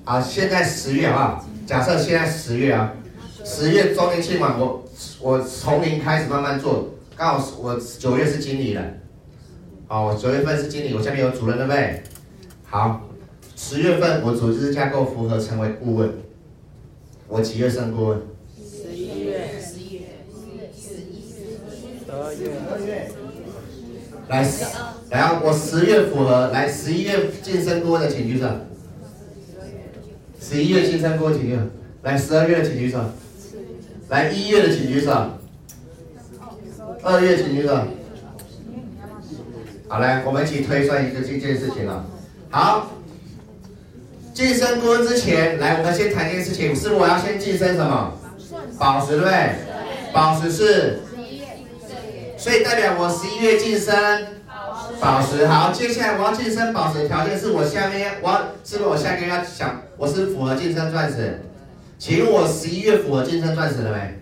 [0.04, 2.92] 好，现在十月啊，假设现在十月啊，
[3.44, 4.84] 十月周年庆完，我
[5.20, 8.82] 我从零开始慢慢做，刚好我九月是经理了，
[9.86, 12.02] 好，我九月份是经理，我下面有主任对不对？
[12.64, 13.08] 好，
[13.54, 16.12] 十月份我组织架构符合成为顾问，
[17.28, 18.20] 我几月升顾问？
[24.28, 24.46] 来，
[25.10, 28.46] 来，我十月符合，来十一月晋升顾问的请举手。
[30.40, 31.62] 十一月晋升顾问请举手。
[32.02, 33.00] 来十二月的请举手。
[34.08, 35.12] 来一月的请举手。
[37.02, 37.76] 二月请举手。
[39.88, 42.06] 好，来，我们一起推算一个这件事情了。
[42.50, 42.92] 好，
[44.32, 48.12] 晋升顾问之前，来，我们先谈一件事情，是我要先晋升什么？
[48.78, 49.54] 宝石对不对？
[50.12, 51.00] 宝石是。
[52.40, 53.94] 所以代表我十一月晋升
[54.98, 61.42] 宝石，好，接下来我要晋升宝石的条件是我下面我要是不是我下个月要想我是符合晋升钻石？
[61.98, 64.18] 请问我十一月符合晋升钻石了没？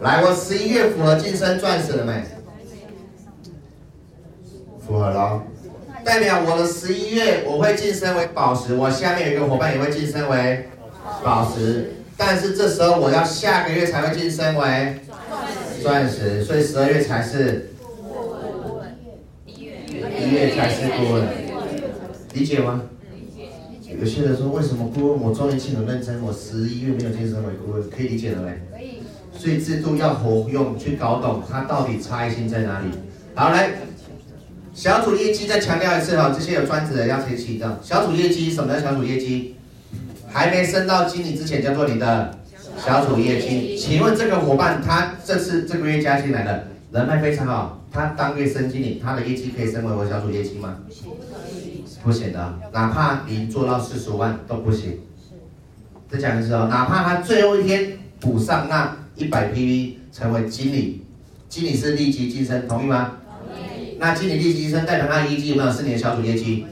[0.00, 2.22] 来，我十一月符合晋升钻石了没？
[4.86, 5.42] 符合了，
[6.04, 10.68] 代表我的十一月我会晋升为宝石，我下面有一个伙伴也会晋升为
[11.24, 11.96] 宝石。
[12.22, 14.94] 但是这时候我要下个月才会晋升为
[15.82, 17.70] 钻石，所以十二月才是
[19.46, 21.26] 一月才是顾问，
[22.34, 22.82] 理解吗？
[23.98, 29.00] 有些人说，为什么顾问我周年庆很认真，我十一月没有晋升为顾问，可以理解了没？
[29.32, 32.88] 所以制度要活用，去搞懂它到底差异性在哪里。
[33.34, 33.70] 好，来，
[34.74, 37.80] 小组业绩再强调一次哈，这些有专职的要提起的。
[37.82, 39.56] 小组业绩，什么叫小组业绩？
[40.32, 42.38] 还没升到经理之前，叫做你的
[42.78, 43.76] 小组业绩。
[43.76, 50.76] 请问这个伙伴，他这次这个月加进来的人脉非常好，他当月升经理，他的业绩可以升为我小组业绩吗？
[52.02, 55.00] 不行的，哪怕你做到四十五万都不行。
[56.08, 61.04] 再讲一次哦，哪怕他最后一天补上那一百 PV 成为经理，
[61.48, 63.18] 经理是立即晋升，同意吗？
[63.46, 63.96] 同意。
[63.98, 66.64] 那经理立即晋升，代表他的业绩有没有是你的小组业绩？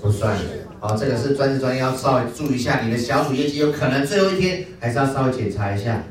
[0.00, 0.36] 不算。
[0.80, 6.02] 好，这个是专职专业，要稍微注意一下，你的小组业绩有可能最后一天还是要稍微检查一下。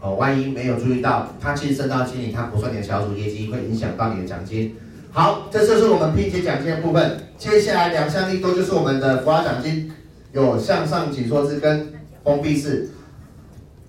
[0.00, 4.76] 哦，万一没有注意到，他晋升到经理，他不算你的小组业绩，会影响到你的奖金。
[5.10, 7.18] 好，这就是我们拼接奖金的部分。
[7.38, 9.90] 接下来两项利多就是我们的辅导奖金，
[10.32, 12.90] 有向上紧缩式跟封闭式。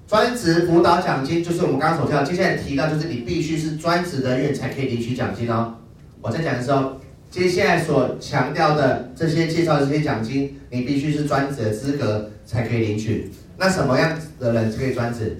[0.07, 5.75] 专职辅导奖金就是我们刚刚所提到，接下来提到就是你必须是专职的才可以领取奖金哦。
[6.21, 6.93] 我在讲的时候，
[7.29, 13.31] 接下来所强调的这些介绍的这些奖金，你必须是专职的资格才可以领取。
[13.57, 15.37] 那什么样的人可以专职？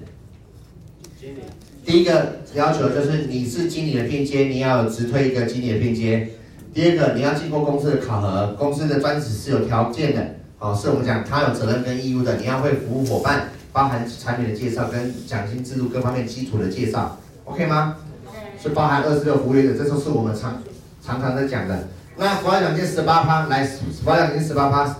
[1.18, 1.38] 经理。
[1.84, 6.28] 第一个要求就是你是经理的聘接，你要有直推一个经理的聘接。
[6.74, 13.48] 第二个，你要经过公司的考核，公司的专职是有条件的，好，是我们讲他有责任跟义务的，你要会服务伙伴。
[13.72, 17.96] 包含产品的介绍跟奖金制度各方面基础的介绍，OK 吗？
[18.62, 20.62] 是包含二十六服务的，这都是我们常
[21.06, 21.86] 常常在讲的。
[22.16, 24.96] 那辅导奖金十八趴，来，辅导奖金十八趴。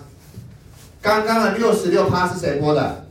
[1.02, 3.06] 刚刚的六十六趴是谁拨的？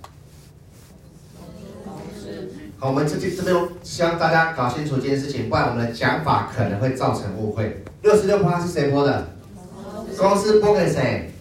[2.78, 7.84] 好，我们这边这边希望大家搞清楚这件事情，不然我们的讲法可能会造成误会。
[8.04, 9.28] 六十六趴是谁拨的？
[10.18, 11.32] 公司拨给谁？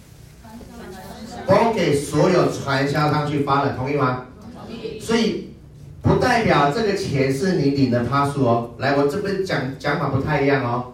[1.46, 4.24] 拨给所有传销商去发的，同意吗？
[4.40, 4.98] 同意。
[4.98, 5.54] 所以
[6.02, 8.70] 不代表这个钱是你领的趴数哦。
[8.78, 10.93] 来，我这边讲讲法不太一样哦。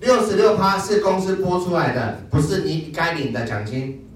[0.00, 4.06] 六十六趴是公司拨出来的，不是你该领的奖金。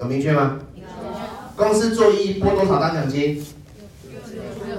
[0.00, 0.58] 有明确吗？
[1.56, 3.44] 公司做一拨多少当奖金？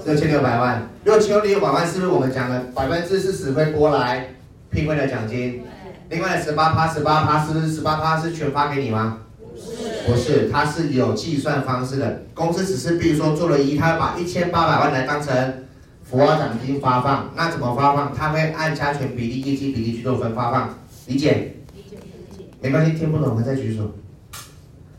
[0.05, 0.89] 六千六百万。
[1.03, 4.35] 六千六百万是不是我们讲的百分之四十会拨来
[4.69, 5.63] 聘会的奖金？
[6.09, 9.19] 另外的十八趴，十八趴是不是十八趴是全发给你吗？
[9.53, 12.23] 不是，不是，它是有计算方式的。
[12.33, 15.65] 公司只是比如说做了一，他把一千八百万来当成
[16.09, 18.11] 辅导奖金发放，那怎么发放？
[18.13, 20.73] 他会按加权比例、业绩比例去做分发放，
[21.05, 21.53] 理解？
[21.75, 22.45] 理解，理解。
[22.61, 23.91] 没关系，听不懂我们再举手。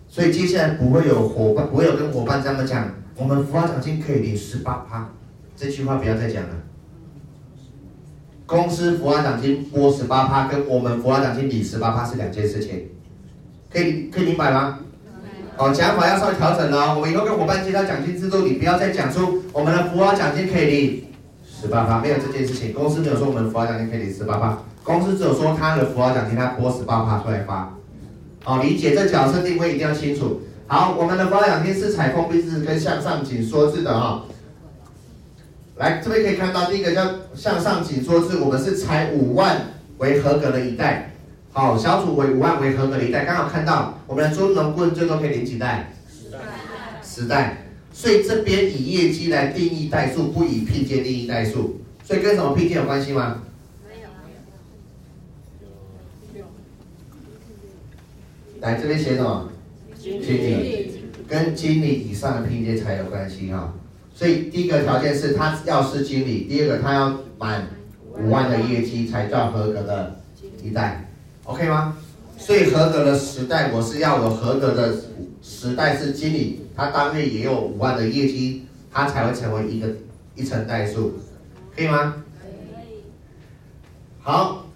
[0.08, 5.10] 所以接下来不会有伙伴，不会有跟伙伴这么讲，我们辅导奖金可以领十八趴，
[5.56, 6.50] 这句话不要再讲了。
[8.46, 12.88] 公司辅导奖金拨十八趴，跟我们辅导奖金领十八趴是两件事情，
[13.68, 14.78] 可以可以明白吗？
[15.60, 16.94] 哦，讲法要稍微调整了。
[16.96, 21.04] 我们以后跟伙伴介绍奖金制度，你不要再讲出我们的辅导奖金可以领
[21.44, 22.72] 十八趴，没有这件事情。
[22.72, 27.76] 公司没有说我们辅导奖金可以领十八趴，公司只有说他的辅导奖金他拨十八趴出来发。
[28.42, 30.40] 好，理解这角色定位一定要清楚。
[30.66, 34.22] 好，我们的辅导奖金是采封闭制跟向上紧缩制的哈。
[35.76, 37.02] 来，这边可以看到第一个叫
[37.34, 39.60] 向上紧缩制，我们是采五万
[39.98, 41.09] 为合格的一代，
[41.52, 45.92] 好，小组为五万为合格的一代，刚好看到我们的中农顾问最多可以领几代？
[46.08, 46.38] 十代，
[47.02, 53.42] 十代，所以这边以业绩来定义代数，不以聘接定义代数，所以跟什么聘接有关系吗？
[53.84, 54.08] 没有，
[56.32, 56.46] 没有。
[58.60, 59.50] 来这边写什么？
[60.00, 60.92] 经理，
[61.26, 63.74] 跟经理以上的聘接才有关系哈。
[64.14, 67.66] 所以第一个条件是他要是经理，第二个他要满
[68.16, 70.20] 五万的业绩才叫合格的
[70.62, 71.09] 一代
[71.50, 71.96] ，OK 吗？
[72.38, 74.94] 所以合格的十代，我是要有合格的
[75.42, 79.88] 十代是经理，他单月也有五万的业绩，他才会成为一个
[80.34, 81.14] 一层代数，
[81.76, 82.22] 可以吗？
[82.40, 83.02] 可以。
[84.20, 84.66] 好，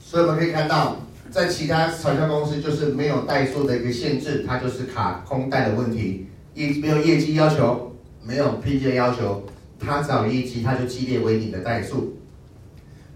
[0.00, 0.96] 所以我们可以看到，
[1.30, 7.88] 在其他传销公司就是没有代数的一个限制，它就是卡空代的问题，业没有业绩要求。
[8.22, 9.42] 没有聘接要求，
[9.78, 12.18] 他只要业绩，他就激烈为你的代数。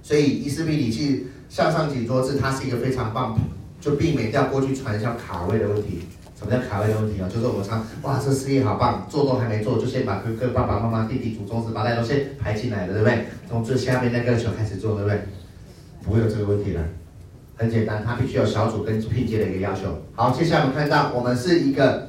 [0.02, 3.38] 所以伊思碧里去向上紧缩制，它是一个非常棒，
[3.80, 6.00] 就避免掉过去传销卡位的问题。
[6.36, 7.30] 什么叫卡位的问题啊？
[7.32, 13.26] 就是我们常哇，这事业好棒，做都还没做，就先把哥哥、爸爸妈妈、弟弟、祖宗十八代都先排进来了，对不对？
[13.48, 15.20] 从最下面那个球开始做，对不对？
[16.02, 16.82] 不会有这个问题了，
[17.56, 20.02] 很简单，它必须有小组跟拼接的一个要求。
[20.16, 22.08] 好，接下来我们看到，我们是一个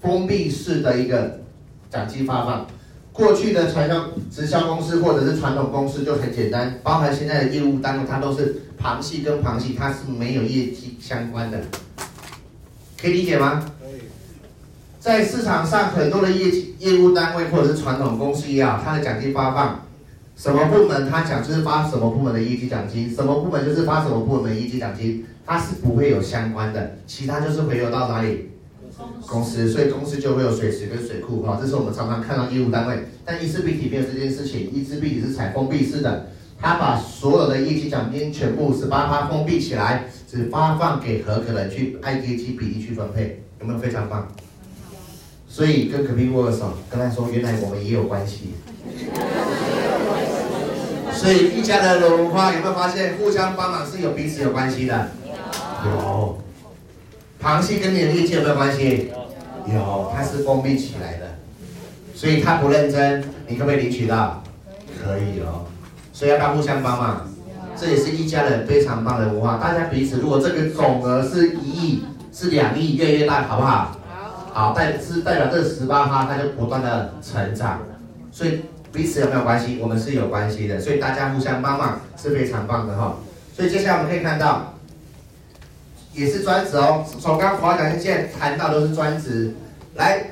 [0.00, 1.36] 封闭式的一个。
[1.90, 2.66] 奖金发放，
[3.18, 11.60] 过去的传销直销公司或者是传统公司就很简单，包含现在的业务单位，它都是旁系跟旁系，它是没有业绩相关的，
[12.96, 13.64] 可以理解吗？
[13.80, 14.02] 可以。
[15.00, 19.84] 在市场上，很多的业绩业务单位或者是传统公司也好，它的奖金发放，
[20.36, 28.52] 什么部门它奖就是发什么部门的业绩奖金，什么部门就是发什么部门的业绩奖金，它是不会有相关的，其他就是回流到哪里？
[29.26, 33.08] 公司，所以公司就会有水池跟水库哈，这是我们常常看到业务单位。
[33.24, 36.28] 但伊思碧体没有这件事情，伊思碧体是采封闭式的，
[36.60, 44.26] 他把所有的业绩奖金全部十八趴封闭起来，只发放给合格的去按业绩比例去分配，有没有非常棒？
[45.46, 48.54] 所以跟隔壁握个手，跟他说原来我们也有关系。
[51.12, 55.08] 所以一家的文化有没有发现互相帮忙是有彼此有关系的？
[55.84, 56.38] 有。
[57.40, 59.10] 旁系跟你的业绩有没有关系？
[59.66, 61.38] 有，它是封闭起来的，
[62.14, 64.42] 所以它不认真，你可不可以领取到？
[65.00, 65.66] 可以哦。
[66.12, 67.28] 所以要不要互相帮忙？
[67.76, 69.58] 这也是一家人非常棒的文化。
[69.58, 73.96] 大家彼此，如果这个总额是一亿，是两亿，越来越大，好不好？
[74.52, 77.78] 好，代是代表这十八趴，它就不断的成长。
[78.32, 78.62] 所以
[78.92, 79.78] 彼此有没有关系？
[79.80, 83.18] 我们是有关系的，所以大家互相帮忙是非常棒的哈。
[83.54, 84.74] 所以接下来我们可以看到，
[86.18, 87.04] 也是专职哦。
[87.20, 89.54] 从刚华讲现在谈到都是专职，
[89.94, 90.24] 来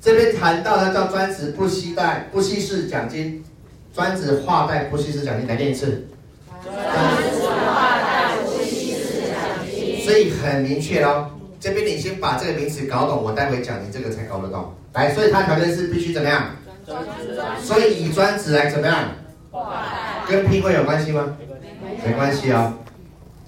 [0.00, 3.44] 这边谈到的叫专职不惜贷不稀释奖金，
[3.92, 6.06] 专职划贷不稀释奖金，来念一次。
[6.62, 9.36] 专职划贷不稀释奖
[9.68, 10.04] 金。
[10.04, 14.72] 所以很明确哦，这边你先把这个名词搞懂，我待会讲你这个才搞得懂。
[14.92, 16.54] 来，所以它条件是必须怎么样？
[16.86, 17.40] 专职。
[17.64, 19.10] 所以以专职来怎么样？
[19.50, 19.82] 划
[20.28, 20.30] 带。
[20.30, 21.36] 跟聘会有关系吗？
[22.04, 22.72] 没关系哦。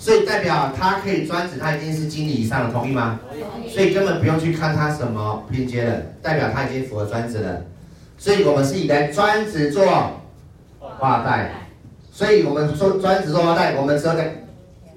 [0.00, 3.18] 所以代表他可以专职，他已经是经理以上了，同意吗？
[3.68, 7.64] 所以根本不用去看他什么拼接了，代表他已经符合专职了。
[8.16, 9.84] 所以我们是以来专职做
[10.78, 11.50] 划带。
[12.12, 14.24] 所以我们做专职做划带，我们说的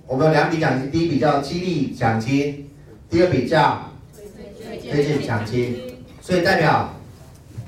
[0.06, 2.70] 我们有两笔奖金，第一笔叫激励奖金，
[3.10, 3.92] 第二笔叫
[4.90, 5.82] 推荐奖金。
[6.22, 6.94] 所以代表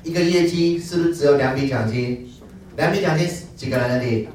[0.04, 2.30] 一个业绩是不是只有两笔奖金？
[2.76, 4.28] 两笔奖金几个人的领？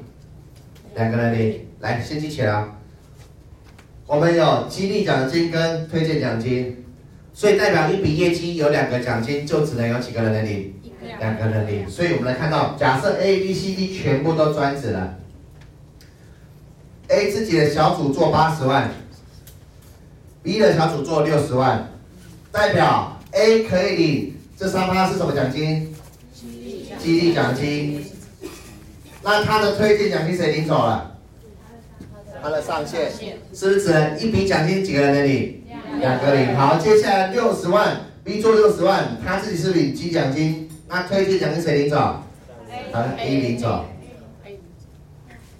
[0.94, 1.60] 两个人领。
[1.80, 2.76] 来，先记起来啊。
[4.10, 6.84] 我们有激励奖金跟推荐奖金，
[7.32, 10.74] 所以代表一笔业绩有两个奖金，就只能有几个人领？
[11.20, 11.88] 两个人领。
[11.88, 15.16] 所以我们来看到，假设 A、B、C、D 全部都专职了
[17.06, 18.90] ，A 自己的小组做八十万
[20.42, 21.88] ，B 的小组做六十万，
[22.50, 25.94] 代表 A 可以领这三趴是什么奖金？
[26.98, 28.04] 激励奖金。
[29.22, 31.09] 那他的推荐奖金谁领走了？
[32.42, 33.10] 它的上限
[33.52, 35.62] 是不是只能一笔奖金几个人能领？
[36.00, 36.56] 两个领。
[36.56, 40.68] 好，接下来六十万，B 做六十万，他自己是领几奖金？
[40.88, 41.96] 那推荐奖金谁领走？
[41.96, 43.84] 好，A 领走。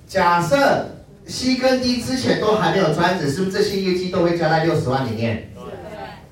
[0.07, 0.87] 假设
[1.27, 5.51] C 跟 D 之前都还没有专职，是不是这些业绩都会加在六十万里面？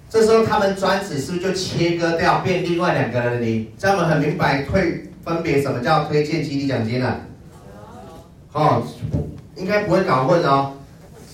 [0.09, 3.71] 这时候他们专职是不是就切割掉，变另外两个人的领？
[3.79, 7.21] 这样我们很明白推分别什么叫推荐激励奖金了。
[8.51, 8.83] 好。
[9.59, 10.73] 应该不会搞混哦。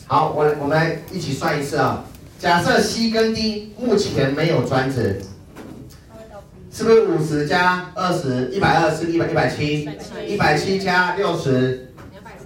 [0.06, 2.10] 好，我我们来一起算一次啊、哦。
[2.38, 5.22] 假设 C 跟 D 目前没有专职，
[6.70, 9.88] 是不是五十加二十，一百二是一百一百七，
[10.26, 11.92] 一百七加六十，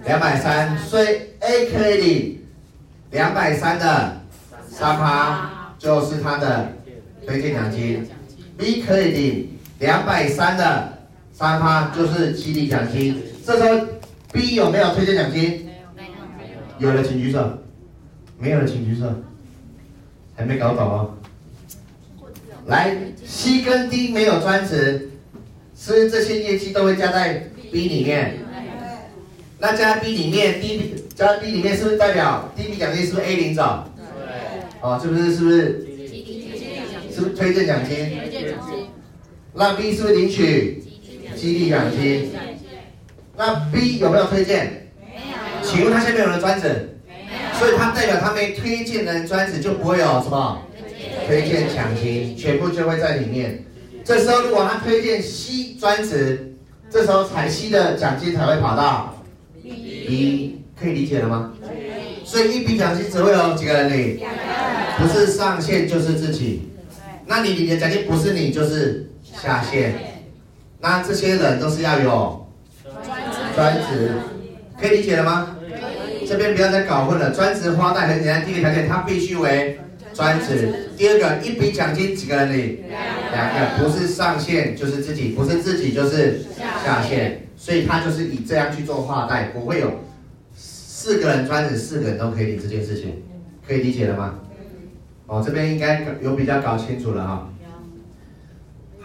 [0.04, 1.06] 两百三，所以
[1.40, 2.46] A 可以领
[3.10, 4.20] 两百三的
[4.68, 6.72] 三趴，就是他的
[7.26, 8.06] 推荐奖金
[8.56, 10.98] ；B 可以领两百三的
[11.32, 13.20] 三趴，就是激励奖金。
[13.44, 13.86] 这时候
[14.32, 15.67] B 有没有推荐奖金？
[16.78, 17.58] 有了请举手，
[18.38, 19.06] 没有了请举手，
[20.36, 21.14] 还没搞懂哦。
[22.66, 25.10] 来，C 跟 D 没有专职，
[25.76, 28.38] 是不是这些业绩都会加在 B 里面？
[29.58, 33.84] 那加在 B 里面，D 加在 B 里面是不是代表第一笔奖金是不是 A 领走？
[33.96, 34.04] 对
[34.80, 35.34] 哦，是不是？
[35.34, 35.88] 是不是？
[37.12, 38.16] 是不是推荐奖金？
[39.54, 40.84] 那 B 是不是领取
[41.34, 42.30] 激励奖金？
[43.36, 44.87] 那 B 有没有推荐？
[45.62, 46.98] 请问他现在没有人专职，
[47.58, 50.62] 所以他代表他没推荐人专职就不会有什么
[51.26, 53.64] 推荐奖金，全部就会在里面。
[54.04, 56.54] 这时候如果他推荐 C 专职，
[56.90, 59.22] 这时候才 C 的奖金才会跑到
[59.62, 61.52] B，可以理解了吗？
[62.24, 64.20] 所以一笔奖金只会有几个人领，
[64.98, 66.70] 不是上线就是自己。
[67.26, 69.94] 那你领的奖金不是你就是下线，
[70.80, 72.46] 那这些人都是要有
[73.54, 74.12] 专职，
[74.80, 75.56] 可以理解了吗？
[76.26, 79.78] 这边不要再搞混了，专职花贷很简单，第一个条件它必须为
[80.12, 82.84] 专职，第二个一笔奖金几个人领？
[83.32, 86.40] 两个，不是上线就是自己，不是自己就是
[86.84, 90.04] 下线，所以他就是以这样去做花贷，不会有
[90.54, 93.22] 四个人专职，四个人都可以领这件事情，
[93.66, 94.34] 可以理解了吗？
[95.26, 97.50] 哦，这边应该有比较搞清楚了哈。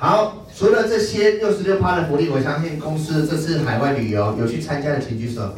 [0.04, 5.56] 好，除了这些六十六趴的福利，我相信公司这次海外旅游有去参加的，请举手。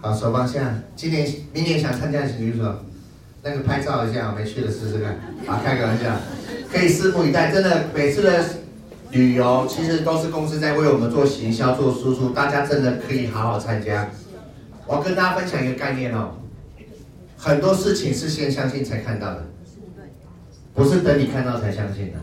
[0.00, 0.82] 好，手放下。
[0.96, 2.74] 今年、明年想参加的请举手。
[3.44, 5.16] 那个拍照一下，没去的试试看。
[5.46, 6.06] 好，开个玩笑，
[6.72, 7.52] 可以拭目以待。
[7.52, 8.44] 真的，每次的
[9.12, 14.10] 旅游其实都是公司在为我们做行销、做输出，大家真的可以好好参加。
[14.86, 16.32] 我跟大家分享一个概念哦，
[17.36, 19.46] 很多事情是先相信才看到的，
[20.74, 22.18] 不是等你看到才相信的。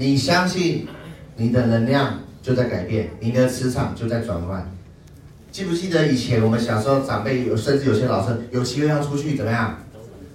[0.00, 0.86] 你相信，
[1.34, 4.64] 你的能量就在改变，你的磁场就在转换。
[5.50, 9.76] 记不记得以前我们小时候长辈有，甚至有些老师有机会要出去怎么样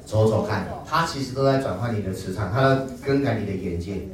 [0.05, 4.05] 走走看，他其实都在转换你的磁场，他在更改你的眼界。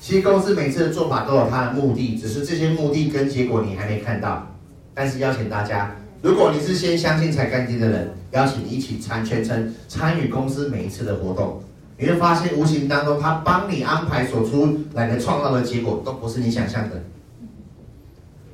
[0.00, 4.54] 其实公司每次的做法都有它的目的，只是这些目的跟结果你还没看到。
[4.94, 11.60] 但是邀请大家如果你是先相信才干劲的人，邀请你一起参全程参与公司每一次的活动，
[12.02, 17.00] 你会发现无形当中他帮你安排所出来的创造的结果都不是你想象的，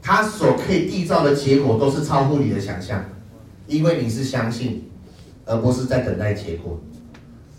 [0.03, 3.03] 他所可以缔造的结果都是超乎你的想象，
[3.67, 4.91] 因为你是相信，
[5.47, 6.79] 而不是在等待结果。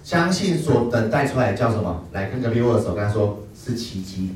[0.04, 2.04] 相信所等待出来叫什么？
[2.12, 4.30] 来跟隔壁握手，跟他说是奇迹。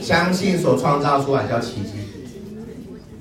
[0.00, 1.92] 相信所创造出来叫奇迹。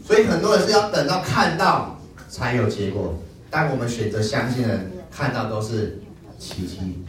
[0.02, 3.16] 所以很多人是要等到看到才有结果，
[3.50, 6.00] 但我们选择相信的人，看到都是
[6.38, 7.04] 奇迹。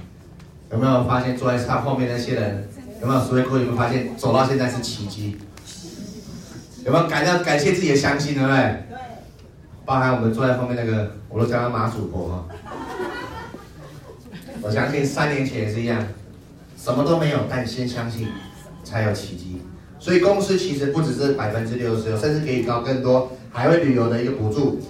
[0.70, 2.68] 有没有发现坐在他后面那些人？
[3.00, 3.58] 有没有所谓过？
[3.58, 5.36] 有没有发现走到现在是奇迹？
[6.84, 8.56] 有没有感到感谢自己的相信，对不对？
[8.88, 8.98] 对。
[9.84, 12.46] 包含我们坐在后面那个，我都叫他马祖婆哈。
[14.60, 16.04] 我相信三年前也是一样，
[16.76, 18.26] 什么都没有，但先相信，
[18.84, 19.62] 才有奇迹。
[19.98, 24.80] 所以公司其实不只是百分之六十六，甚至可以搞更多海外旅游的一个补助。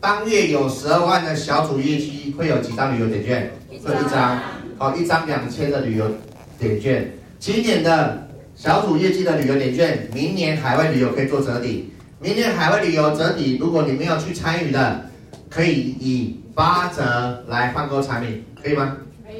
[0.00, 3.52] 当月有十二万的小组业绩，会有几张旅游点券？
[3.86, 4.40] 会一张，
[4.78, 6.10] 好，一张两千的旅游
[6.58, 7.08] 点券。
[7.38, 8.26] 今年的
[8.56, 11.92] 小组业绩的旅游点券，明年海外旅游可以做折抵。
[12.18, 15.08] 明年海外旅游折抵，如果你没有去参与的，
[15.48, 18.96] 可以以八折来换购产品，可以吗？
[19.24, 19.36] 可以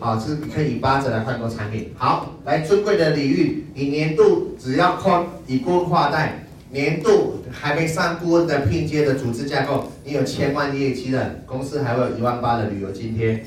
[0.00, 1.92] 好，是可以以八折来换购产品。
[1.98, 13.44] 好，来尊贵的礼遇，你年度只要靠以顾问跨代，年度还没上顾问的拼接的组织架构，你有千万业绩的公司还会有一万八的旅游津贴。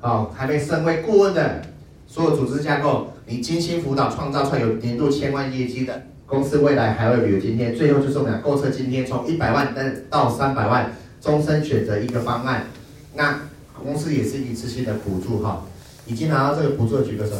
[0.00, 1.62] 好，还没升为顾问的
[2.06, 7.74] 所有组织架构，你精心辅导创造出来有年度千万业绩的公司，未来还会有今天。
[7.74, 9.74] 最后就是我们讲购车津贴，从一百万
[10.08, 12.66] 到三百万，终身选择一个方案。
[13.14, 13.40] 那。
[13.84, 15.62] 公司也是一次性的补助哈，
[16.06, 17.36] 已经拿到这个补助的举个手，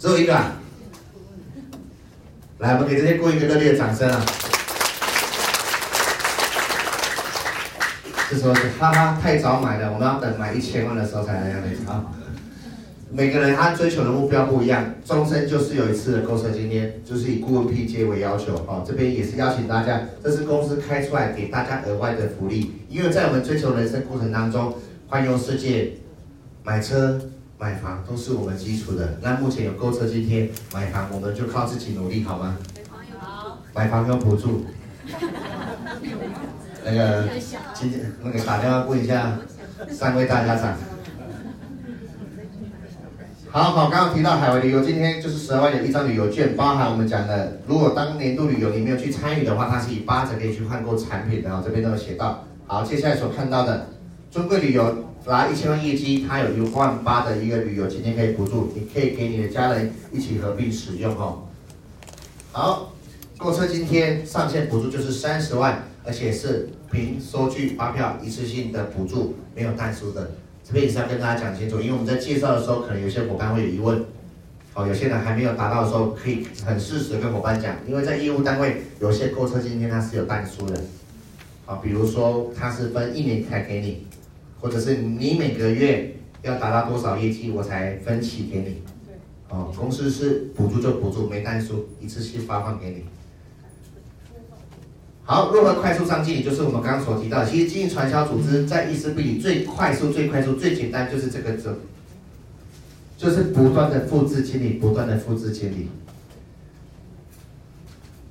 [0.00, 0.34] 只有一个，
[2.58, 4.26] 来，我们给这些顾问一个热烈的掌声啊！
[8.30, 12.04] 这时候是哈哈太早买了，我们要等买一千万的时候才来领啊。
[13.10, 18.84] 每个人他追求的目标不一样，终身就是有一次的购车津贴，就是以顾问拼接为要求哦。
[18.86, 24.74] 这边也是邀请大家，这是公司开出来给大家额外的福利，因为在我们追求人生过程当中，
[25.06, 25.92] 环游世界、
[26.62, 27.18] 买车、
[27.58, 29.16] 买房都是我们基础的。
[29.22, 32.58] 那目前有购车津贴，买房我们就靠自己努力，好吗？
[33.74, 34.66] 买房有补助。
[36.90, 37.28] 那个
[37.74, 39.38] 今天那个打电话问一下
[39.90, 40.74] 三位大家长。
[43.50, 52.44] 好好，刚刚提到海外旅游，今天就是十二万的一张旅游券，包含我们讲的，如果当年度旅游你没有去参与的话，它是以八折可以去换购产品的，这边都有写到。
[52.66, 53.88] 好，接下来所看到的
[54.30, 61.42] 尊贵旅游拿一千万业绩，它有一万八的一个旅游今天可以补助，你可以给你的家人一起合并使用哦。
[62.52, 62.92] 好，
[63.36, 70.30] 购车今天上限补助就是三十万，而且是凭收据发票一次性的补助，没有代书的。
[70.64, 74.04] 这边也是要跟大家讲清楚，因为我们在介绍的时候，可能有些伙伴会有疑问，
[74.74, 80.78] 好，有些人还没有达到的时候，可以很适时跟伙伴讲，因为在业务单位，有些购车津贴它是有代书的，
[81.64, 84.06] 好，比如说它是分一年才给你，
[84.60, 88.82] 或者是你每个月要达到多少业绩，我才分期给你，
[89.48, 93.04] 哦，公司是补助就补助，没但书，一次性发放给你。
[95.28, 96.42] 好，如何快速上经理？
[96.42, 101.80] 就是我们刚刚所提到，其实经营传销组织在意思比你最快速、最快速、最简单，就是这个字，
[103.18, 105.90] 就是不断的复制经理，不断的复制经理。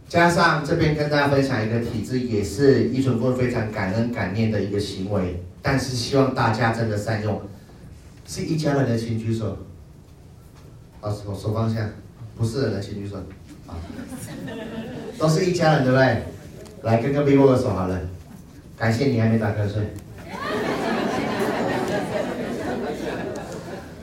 [0.10, 7.40] 加上这边跟大家分享一个体制，也是依纯顾问非常感恩感念的一个行为，但是希望大家真的善用。
[8.26, 9.56] 是一家人的请举手，
[11.02, 11.92] 啊，手手放下，
[12.36, 13.18] 不是人的请举手，
[13.68, 13.78] 啊，
[15.20, 16.24] 都是一家人，对不对？
[16.88, 18.00] 来跟隔壁握个手好了，
[18.78, 19.92] 感谢你还没打瞌睡。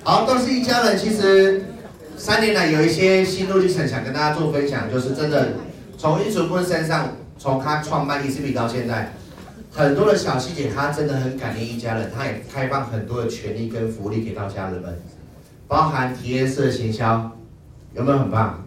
[0.03, 0.99] 好，都是一家人。
[0.99, 1.65] 其实
[2.19, 5.55] 三年来有一些心路历程想跟大家做分享，就是真的
[5.97, 9.15] 从依纯顾问身上，从他创办 ECP 到现在，
[9.73, 14.95] 很多的小细节，他真的很感念一家人，他也开放很多的权利跟福利给到家人们，
[15.67, 17.31] 包含体验式行销，
[17.95, 18.63] 有没有很棒？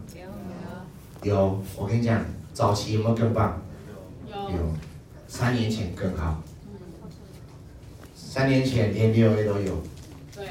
[1.22, 1.32] 有。
[1.36, 2.20] 有，我跟你讲，
[2.52, 3.62] 早期有没有更棒？
[4.52, 4.74] 有，
[5.28, 6.42] 三年前更好。
[8.16, 9.84] 三年前连六 A 都有。
[10.36, 10.46] 对。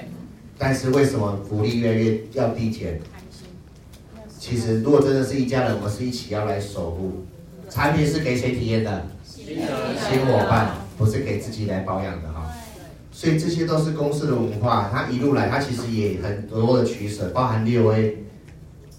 [0.59, 3.01] 但是为什么福利越来越要递减？
[4.38, 7.24] 其实如果真的是一家人，我们是一起要来守护。
[7.68, 9.07] 产品是给谁体验的？
[9.26, 12.51] 新伙伴，不是给自己来保养的哈。
[13.12, 18.18] 所以这些都是公司的文化，他一路来，他其实也很多的取舍，包含六 A。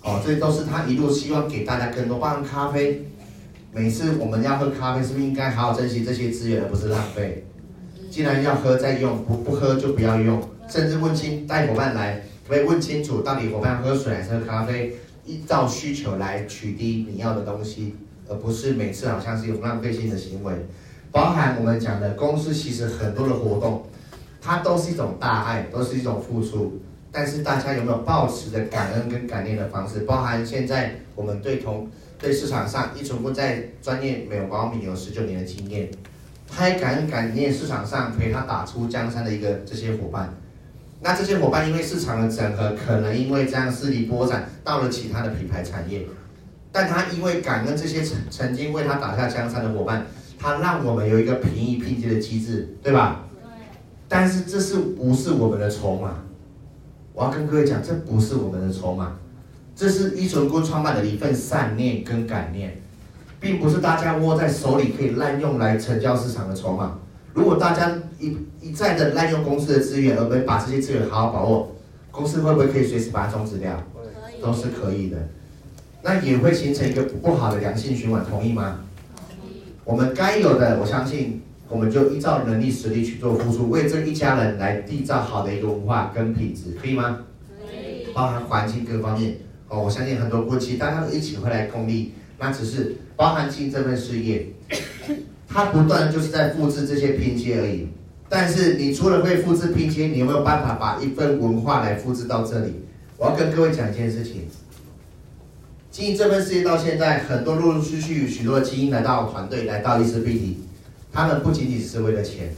[0.04, 3.06] 哦，这都是他一路希望给大家更多，包含咖啡。
[3.78, 7.46] 每次我们要喝咖啡，是不是应该好好珍惜这些资源，而不是浪费？
[8.10, 14.96] 既然要喝再用，不不喝就不要用，甚至问清带伙伴来，可以问清楚到底伙伴喝水还是喝咖啡，
[15.28, 17.94] 依照需求来取缔你要的东西，
[18.28, 20.52] 而不是每次好像是有浪费性的行为。
[21.12, 23.86] 包含我们讲的公司，其实很多的活动，
[24.42, 26.82] 它都是一种大爱，都是一种付出。
[27.12, 30.00] 但是大家有没有抱持着感恩跟感念的方式？
[30.00, 31.88] 包含现在我们对同
[32.20, 35.90] 对市场上一存不在专业美容保养品有十九年的经验。
[36.50, 40.34] 他也感恩感念市场上陪他打出江山的一个这些伙伴，
[41.02, 46.08] 那这些伙伴因为市场的整合，可能因为这样势力波展到了其他的品牌产业，
[46.72, 50.08] 但他因为感恩这些曾曾经为他打下江山的伙伴，
[50.40, 53.26] 他让我们有一个平移拼接的机制，对吧？
[54.08, 56.16] 但是这是不是我们的筹码？
[57.14, 59.18] 我要跟各位讲，这不是我们的筹码，
[59.78, 62.82] 这是依纯锅创办的一份善念跟感念。
[63.40, 66.98] 并不是大家握在手里可以滥用来成交市场的筹码。
[67.36, 71.76] 如果大家一一再的滥用公司的资源，而没把这些资源好好把握，
[72.10, 73.80] 公司会不会可以随时把它终止掉？
[74.42, 75.18] 都是可以的。
[76.02, 78.80] 那也会形成一个不好的良性循环，同意吗？
[79.84, 87.20] 我们该有的，我相信我们就依照能力实力去做付出，为这一家人来缔造好的一个文化跟品质，可以吗？
[87.60, 88.08] 可以。
[88.16, 89.38] 包含环境各方面
[89.70, 92.14] 哦，我相信很多夫妻大家都一起会来共力。
[92.40, 94.48] 那只是包含进这份事业，
[95.48, 97.88] 它不断就是在复制这些拼接而已。
[98.30, 102.74] 但是你除了会复制拼接，你有没有办法把一份文化来复制到这里？
[103.18, 104.48] 我要跟各位讲一件事情：
[105.90, 110.58] 经营这份事业到现在，很多陆陆续续许多精英来到团队，来到伊丝碧媞，
[111.12, 112.54] 他们不仅仅是为了钱，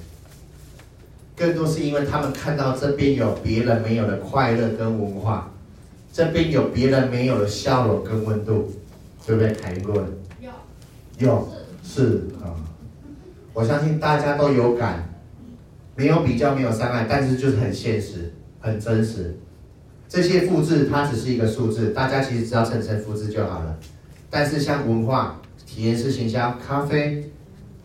[1.37, 5.49] 更多是因为他们看到这边有别人没有的快乐跟文化，
[6.11, 8.71] 这边有别人没有的笑容跟温度。
[9.27, 9.53] 对不对？
[9.53, 10.03] 凯云顾问，
[10.41, 10.49] 有，
[11.19, 11.47] 有，
[11.83, 12.49] 是啊，
[13.53, 15.07] 我相信大家都有感，
[15.95, 19.37] 没有比较，没有伤害，但是就是很现实，很真实。
[20.07, 23.77] 这些复制它只是一个数字，大家其实只要层层复制就好了。
[24.31, 27.29] 但是像文化、体验式行销、咖啡，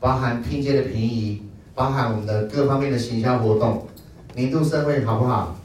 [0.00, 1.42] 包含拼接的平移，
[1.74, 3.86] 包含我们的各方面的行销活动，
[4.34, 5.58] 年度盛会好不好？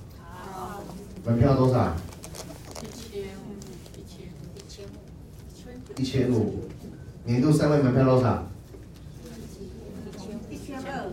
[0.51, 0.81] 好。
[1.23, 1.95] 门票多少？
[5.99, 6.63] 一千五，
[7.25, 8.47] 年度三位门票多少？
[10.49, 11.11] 一千二，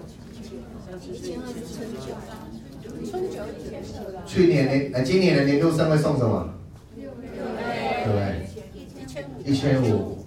[1.03, 2.14] 一千二春酒，
[3.11, 4.24] 春酒一千二。
[4.24, 6.55] 去年年呃，今年的年度三位送什么？
[6.95, 7.05] 对
[8.07, 8.47] 不对？
[9.45, 10.24] 一千五，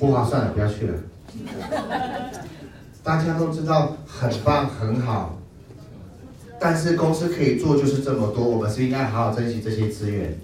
[0.00, 0.98] 不划算了，不要去了。
[3.04, 5.38] 大家都知道很棒很好，
[6.58, 10.36] 但是公司可以做就是这么多，我们是应该好好珍惜这些资源。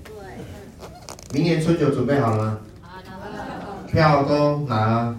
[1.35, 2.61] 明年春酒准备好了吗？
[3.91, 5.16] 票都拿了，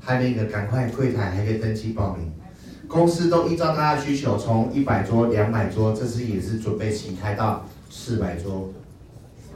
[0.00, 2.32] 还没的赶快柜台还可以登记报名。
[2.88, 8.68] 公司都依照大家的需求，从一百桌、两百桌，这次也是准备起开到四百桌。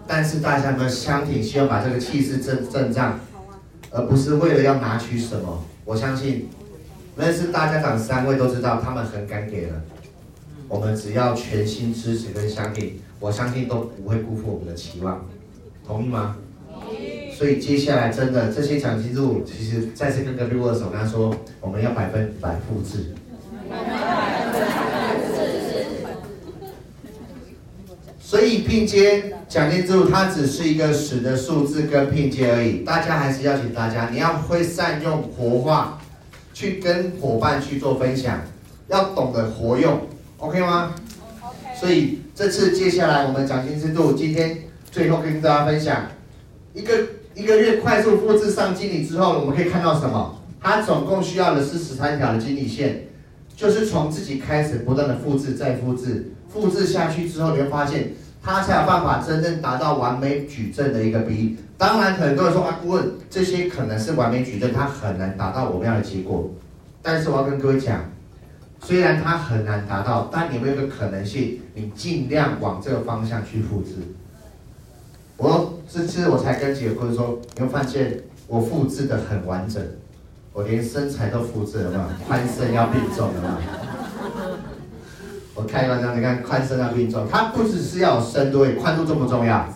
[0.07, 3.18] 但是大家们相挺，需要把这个气势振振胀，
[3.90, 5.64] 而不是为了要拿取什么。
[5.84, 6.48] 我相信，
[7.16, 9.82] 认识大家长三位都知道，他们很敢给了。
[10.68, 15.26] 我们只要全心支持跟相挺，我相信都不会辜负我们的期望。
[15.84, 16.36] 同意吗？
[17.37, 23.14] 所以接下来真的这些奖金入，其实再次跟隔壁握手，跟他说我们要百分百复制。
[28.18, 32.78] 所以拼接奖金制度，它只是一个死的数字跟拼接而已。
[32.78, 35.99] 大家还是邀请大家，你要会善用活化，
[36.55, 38.41] 去跟伙伴去做分享，
[38.89, 40.01] 要懂得活用
[40.39, 40.95] ，OK 吗
[41.43, 41.78] ？OK。
[41.78, 44.57] 所以这次接下来我们奖金制度，今天
[44.91, 46.07] 最后跟大家分享
[46.72, 46.95] 一个。
[47.37, 50.41] 一个月快速复制上经理之后，我们可以看到什么？
[50.59, 53.09] 他总共需要的是十三条的经理线，
[53.55, 61.57] 就是从自己开始不断的复制再复制，复制下去之后，你会发现他才有办法真正达到完美矩阵的一个比例。
[61.76, 66.51] 当然，很多人说啊，顾问这些可能是完美矩阵，它很难达到我们要的结果。
[67.03, 68.11] 但是我要跟各位讲，
[68.82, 71.61] 虽然它很难达到，但你有没有个可能性？
[71.74, 73.97] 你尽量往这个方向去复制。
[75.37, 79.82] 我这次我才跟几个顾问说，你会发现我复制的很完整，
[80.53, 83.59] 我连身材都复制了嘛，宽身要并重了嘛。
[85.55, 89.66] 我开玩笑，你看宽身要并重，它不只是要有深度，宽度重不重要？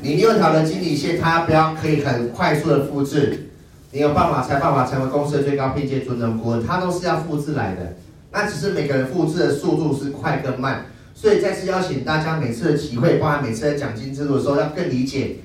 [0.00, 3.50] 你六条的经理线，它不要可以很快速的复制，
[3.92, 7.96] 你有办法才办法成为公司的最高聘阶专任顾问，它都是要复制来的，
[8.32, 10.86] 那只是每个人复制的速度是快跟慢。
[11.18, 15.36] 所以再次邀请大家，每次的集会，包含每次的奖金制度的时候，要更理解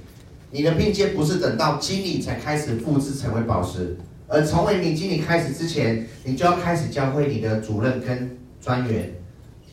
[0.52, 3.96] 你的并肩不是等到经理才开始复制成为宝石，
[4.28, 9.14] 而从为你经理开始之前，你就要开始教会你的主任跟专员，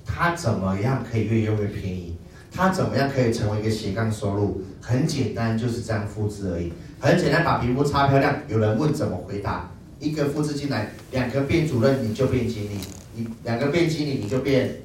[0.07, 2.17] 他怎么样可以越用越便宜，
[2.53, 4.63] 他怎么样可以成为一个斜杠收入？
[4.81, 6.73] 很简单，就是这样复制而已。
[7.01, 8.37] 很简单，把皮肤擦漂亮。
[8.47, 9.69] 有人问怎么回答？
[9.99, 12.79] 一个复制进来，两个变主任你就变经理，
[13.17, 14.77] 你两个变经理你就变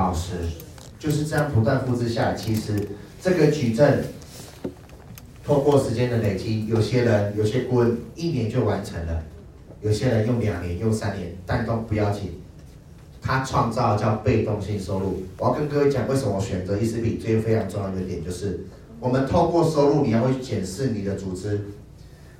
[0.00, 0.32] 老师，
[0.98, 2.34] 就是这样不断复制下来。
[2.34, 2.88] 其实
[3.20, 4.02] 这个矩阵。
[5.42, 9.20] 透过时间的累积，有些人、有些顾问一年就完成了，
[9.80, 12.40] 有些人用两年、用三年，但都不要紧。
[13.20, 15.24] 他创造叫被动性收入。
[15.38, 18.60] 我要跟各位讲，为什么我选择 eCPI 最非常重要的点就是，
[19.00, 21.60] 我们透过收入，你要会检视你的组织，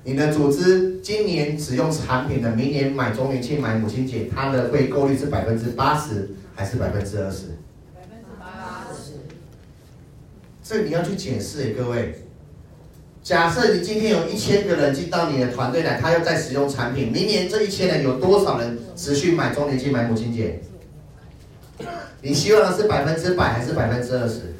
[0.05, 7.57] 你的组织今年使用产品的，明年买周年庆、买母亲节，它的回购率是百分之八十还是百分之二十？
[7.93, 9.13] 百分之八十。
[10.63, 12.25] 这你要去检视，各位。
[13.23, 20.61] 假设你今天有一千个人进到你的团队来，他又在使用产品，明年这一千人有多少人持续买周年庆、买母亲节？
[22.21, 24.53] 你希望的是百分之百还是百分之二十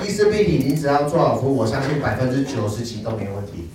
[0.00, 3.68] ？eCPI 你只要做好服务，我相信百分之九十几都没问题。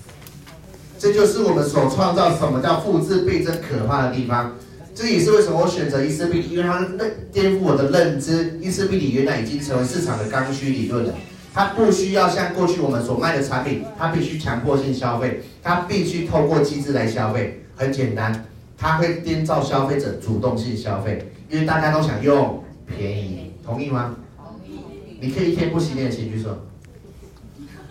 [0.99, 4.55] 这就是我们所创造什么叫复制倍增可怕的地方。
[4.97, 6.83] 这也是为什么我选择 eCPI，因为它
[7.31, 8.59] 颠覆我的认知。
[8.59, 11.13] eCPI 原来已经成为市场的刚需理论了。
[11.53, 17.61] 它不需要像过去我们所卖的产品，它必须强迫性消费，它必须透过机制来消费。
[17.75, 18.45] 很简单，
[18.75, 24.15] 它会颠造消费者主动性消费，因为大家都想用便宜，同意吗？
[24.35, 24.79] 同意。
[25.19, 26.49] 你可以一天不洗脸，请举手。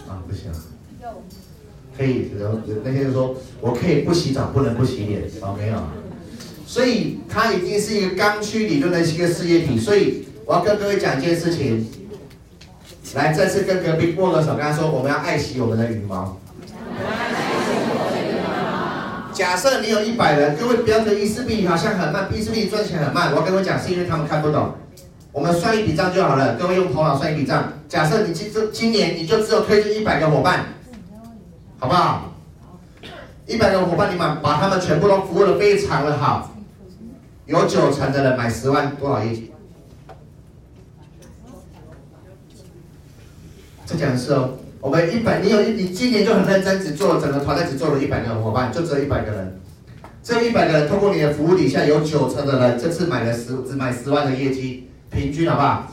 [0.08, 0.50] 啊，不行。
[1.96, 5.22] 可以，然后那天就说，我可以不洗澡，不能不洗脸。
[5.40, 5.80] 哦，没有。
[6.66, 9.78] 所以它已经是一个刚需理论的一个事业体。
[9.78, 11.88] 所以我要跟各位讲一件事情。
[13.14, 16.36] 来，再次跟隔壁握个手，跟他说，我们要爱惜我们的羽毛。
[19.32, 23.30] 假设你有一百人，各位不要觉得 eCPI 好像很慢，eCPI 赚钱很慢。
[23.30, 24.74] 我要跟我讲，是因为他们看不懂。
[25.30, 27.72] 我们算一笔账就好了，各位用头脑算一笔账。
[27.88, 30.64] 假设你今这今年你就只有推荐一百个伙伴，
[31.78, 32.34] 好不好？
[33.46, 36.55] 一百个伙伴，你把把他们全部都服务的非常的好，
[37.46, 39.52] 有九成的人买十万，多少业绩？
[43.86, 49.60] 这讲的是哦，我们一百，你有你今年就很认真，只做了整个团队只做了一百个伙伴，就只有一百个人。
[50.24, 55.92] 这一百个人通过你的服务底下，有九成的人这次买了十只买十万的业绩，平均好不好？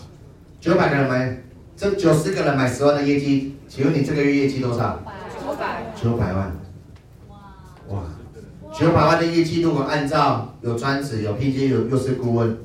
[0.60, 1.38] 九百个人买，
[1.78, 4.99] 这九十个人买十万的业绩，请问你这个月业绩多少？
[5.39, 5.84] 九百。
[5.95, 6.51] 九百万。
[7.30, 7.38] 哇。
[7.89, 8.01] 哇，
[8.74, 12.57] 九百万的业绩，如果按照有专职、有聘金、有又是顾问，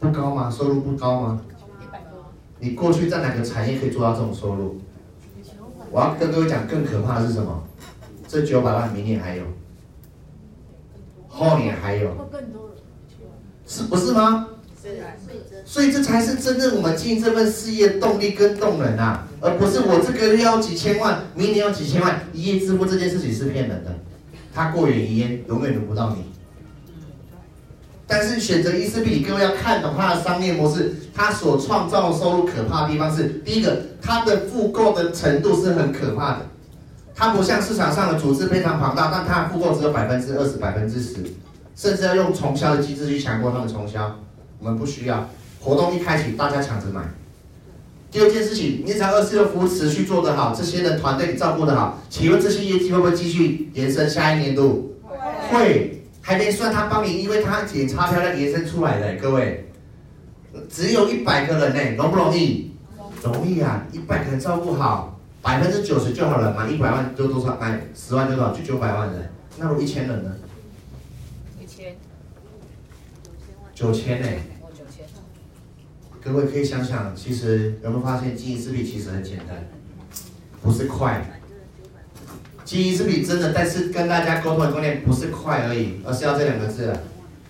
[0.00, 0.50] 不高吗？
[0.50, 1.40] 收入不高吗？
[2.58, 4.80] 你过去在哪个产业可以做到这种收入？
[5.92, 7.62] 我要跟各位讲，更可怕的是什么？
[8.26, 9.44] 这九百万明年还有，
[11.28, 12.10] 后年还有，
[13.64, 14.48] 是不是吗？
[15.64, 23.94] 所以这才是真正我们经营这份事业动力跟动能啊，而不是我这个月要几千万，明年要几千万，一夜致富这件事情是骗人的，
[24.54, 26.24] 它过眼云烟，永远轮不到你。
[28.06, 36.46] 但是选择 eCPI，各位要看懂它的商业模式，它所创造的收入可怕的地方是：第一个，它的复购的程度是很可怕的，
[37.14, 41.16] 它不像市场上的组织非常庞大，但它的复购只有百分之二十、百分之十，
[41.74, 44.20] 甚至要用重销的机制去强迫他们重销。
[44.60, 45.28] 我们不需要，
[45.60, 47.02] 活动一开启，大家抢着买。
[48.14, 54.94] 第二件事情，你只要二四六服务持续做得好，这些人团队照顾得好，请问这些业绩会不会继续延伸下一年度？
[55.50, 56.00] 会。
[56.20, 59.68] 还没算他帮你，因为他检查漂亮延伸出来的，各位，
[60.70, 62.70] 只有一百个人呢，容不容易？
[63.20, 67.58] 容易啊，一百个人照顾好，百分之九十就好了，满一百万就多少？
[67.60, 68.52] 买十万就多少？
[68.52, 69.28] 就九百万人。
[69.58, 70.32] 那如果一千人呢？
[71.60, 71.96] 一千。
[73.74, 74.28] 九千呢？
[76.24, 79.68] 各位可以想想，其实有没有发现经营 eCPI 其实很简单，
[80.62, 81.22] 不是快。
[82.64, 87.02] 经营 eCPI 真的，但是跟大家沟通的观念不是快而已，而是要这两个字了。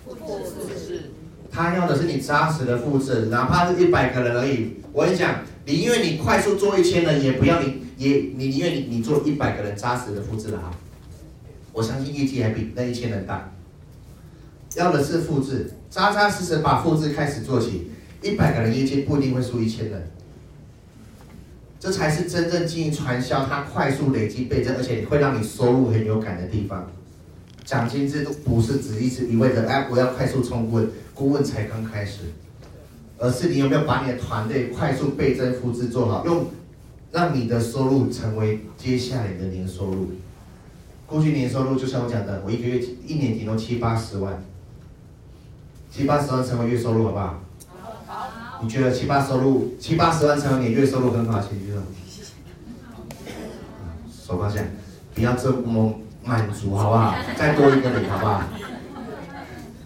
[0.05, 0.39] 复
[0.75, 1.11] 制。
[1.49, 4.73] 他要的是你扎实的复制，哪怕是一百个人而已。
[4.91, 10.69] 我跟你讲，你因为你快速做一千人，也不要你也你宁愿你你做一百个人扎实的复制的好。
[11.71, 13.53] 我相信业绩还比那一千人大。
[14.75, 17.91] 要的是复制，扎扎实实把复制开始做起，
[18.21, 20.09] 一百个人业绩不一定会输一千人。
[21.79, 26.89] 这才是真正经营传销，它快速累积倍增，而且会让你收入很有感的地方。
[27.63, 32.21] 奖金制度不是只一直一味的哎，我要快速冲顾问，顾问才刚开始，
[33.17, 36.47] 而是你有没有把你的团队快速倍增复制做好，用
[37.11, 40.11] 让你的收入成为接下来的年收入。
[41.05, 44.43] 过去年收入就像我讲的，我一个月一年顶多七八十万，
[45.91, 47.44] 七八十万成为月收入，好不好？
[48.61, 51.81] 你觉得七八收入七八十万成为你月收入很好，请举手。
[54.09, 54.59] 手放下，
[55.13, 57.15] 不要这么满足，好不好？
[57.37, 58.41] 再多一个你，好不好？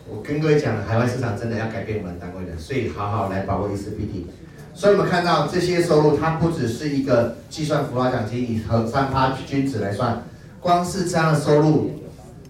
[0.08, 4.26] 我跟各位讲，海外市场真的要改变我们单位的，所以好好来把握一次 pt。
[4.74, 10.24] 所以我们看到这些收入，它不只是一个计算福劳奖金以和三趴均值来算。
[10.62, 11.92] 光是这样的收入，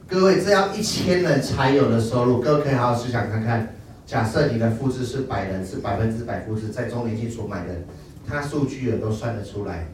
[0.08, 3.74] 各位这要一千人才有的收入，各位可以好好思想看看。
[4.10, 7.76] 假设你的复制是百人，是百分之百复制，在周年庆所买的，
[8.28, 9.88] 它数据也都算得出来。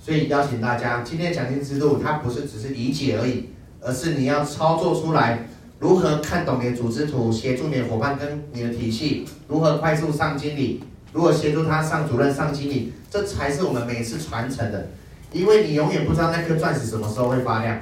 [0.00, 3.50] 所以邀请大家，今天奖金制度它不是只是理解而已，
[3.82, 5.46] 而是你要操作出来，
[5.78, 10.82] 如何看懂你的组织图，协助你的伙伴跟你的体系，如何快速上经理，
[11.12, 14.88] 如何协助他上主任、上经理，这才是我们每一次传承的。
[15.30, 17.78] 因为你永远不知道那颗钻石什么时候会发亮，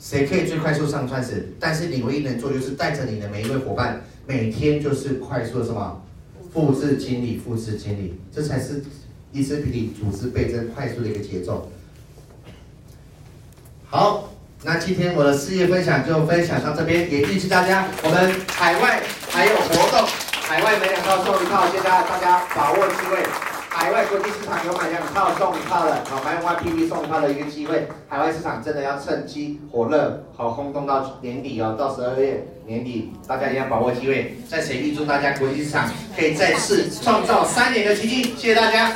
[0.00, 1.54] 谁可以最快速上钻石？
[1.60, 6.02] 但是你唯一能做就是带着你的每一位伙伴，每天就是快速的什么
[6.52, 8.82] 复制经理、复制经理，这才是
[9.32, 11.70] ECPT 组织倍增快速的一个节奏。
[13.86, 14.30] 好，
[14.62, 23.22] 那今天我的事业分享就分享到这边，也预祝大家我们海外还有活动，海外买两套送一套，现在大家把握机会。
[23.68, 27.88] 海外国际市场有买两套送一套的，好买 YPP 送一套的一个机会。
[28.08, 34.36] 海外市场真的要趁机火热，好轰动到年底哦，到十二月年底，大家一定要把握机会。
[34.48, 38.94] 在此预祝大家国际市场可以再次创造三年的奇迹，谢谢大家。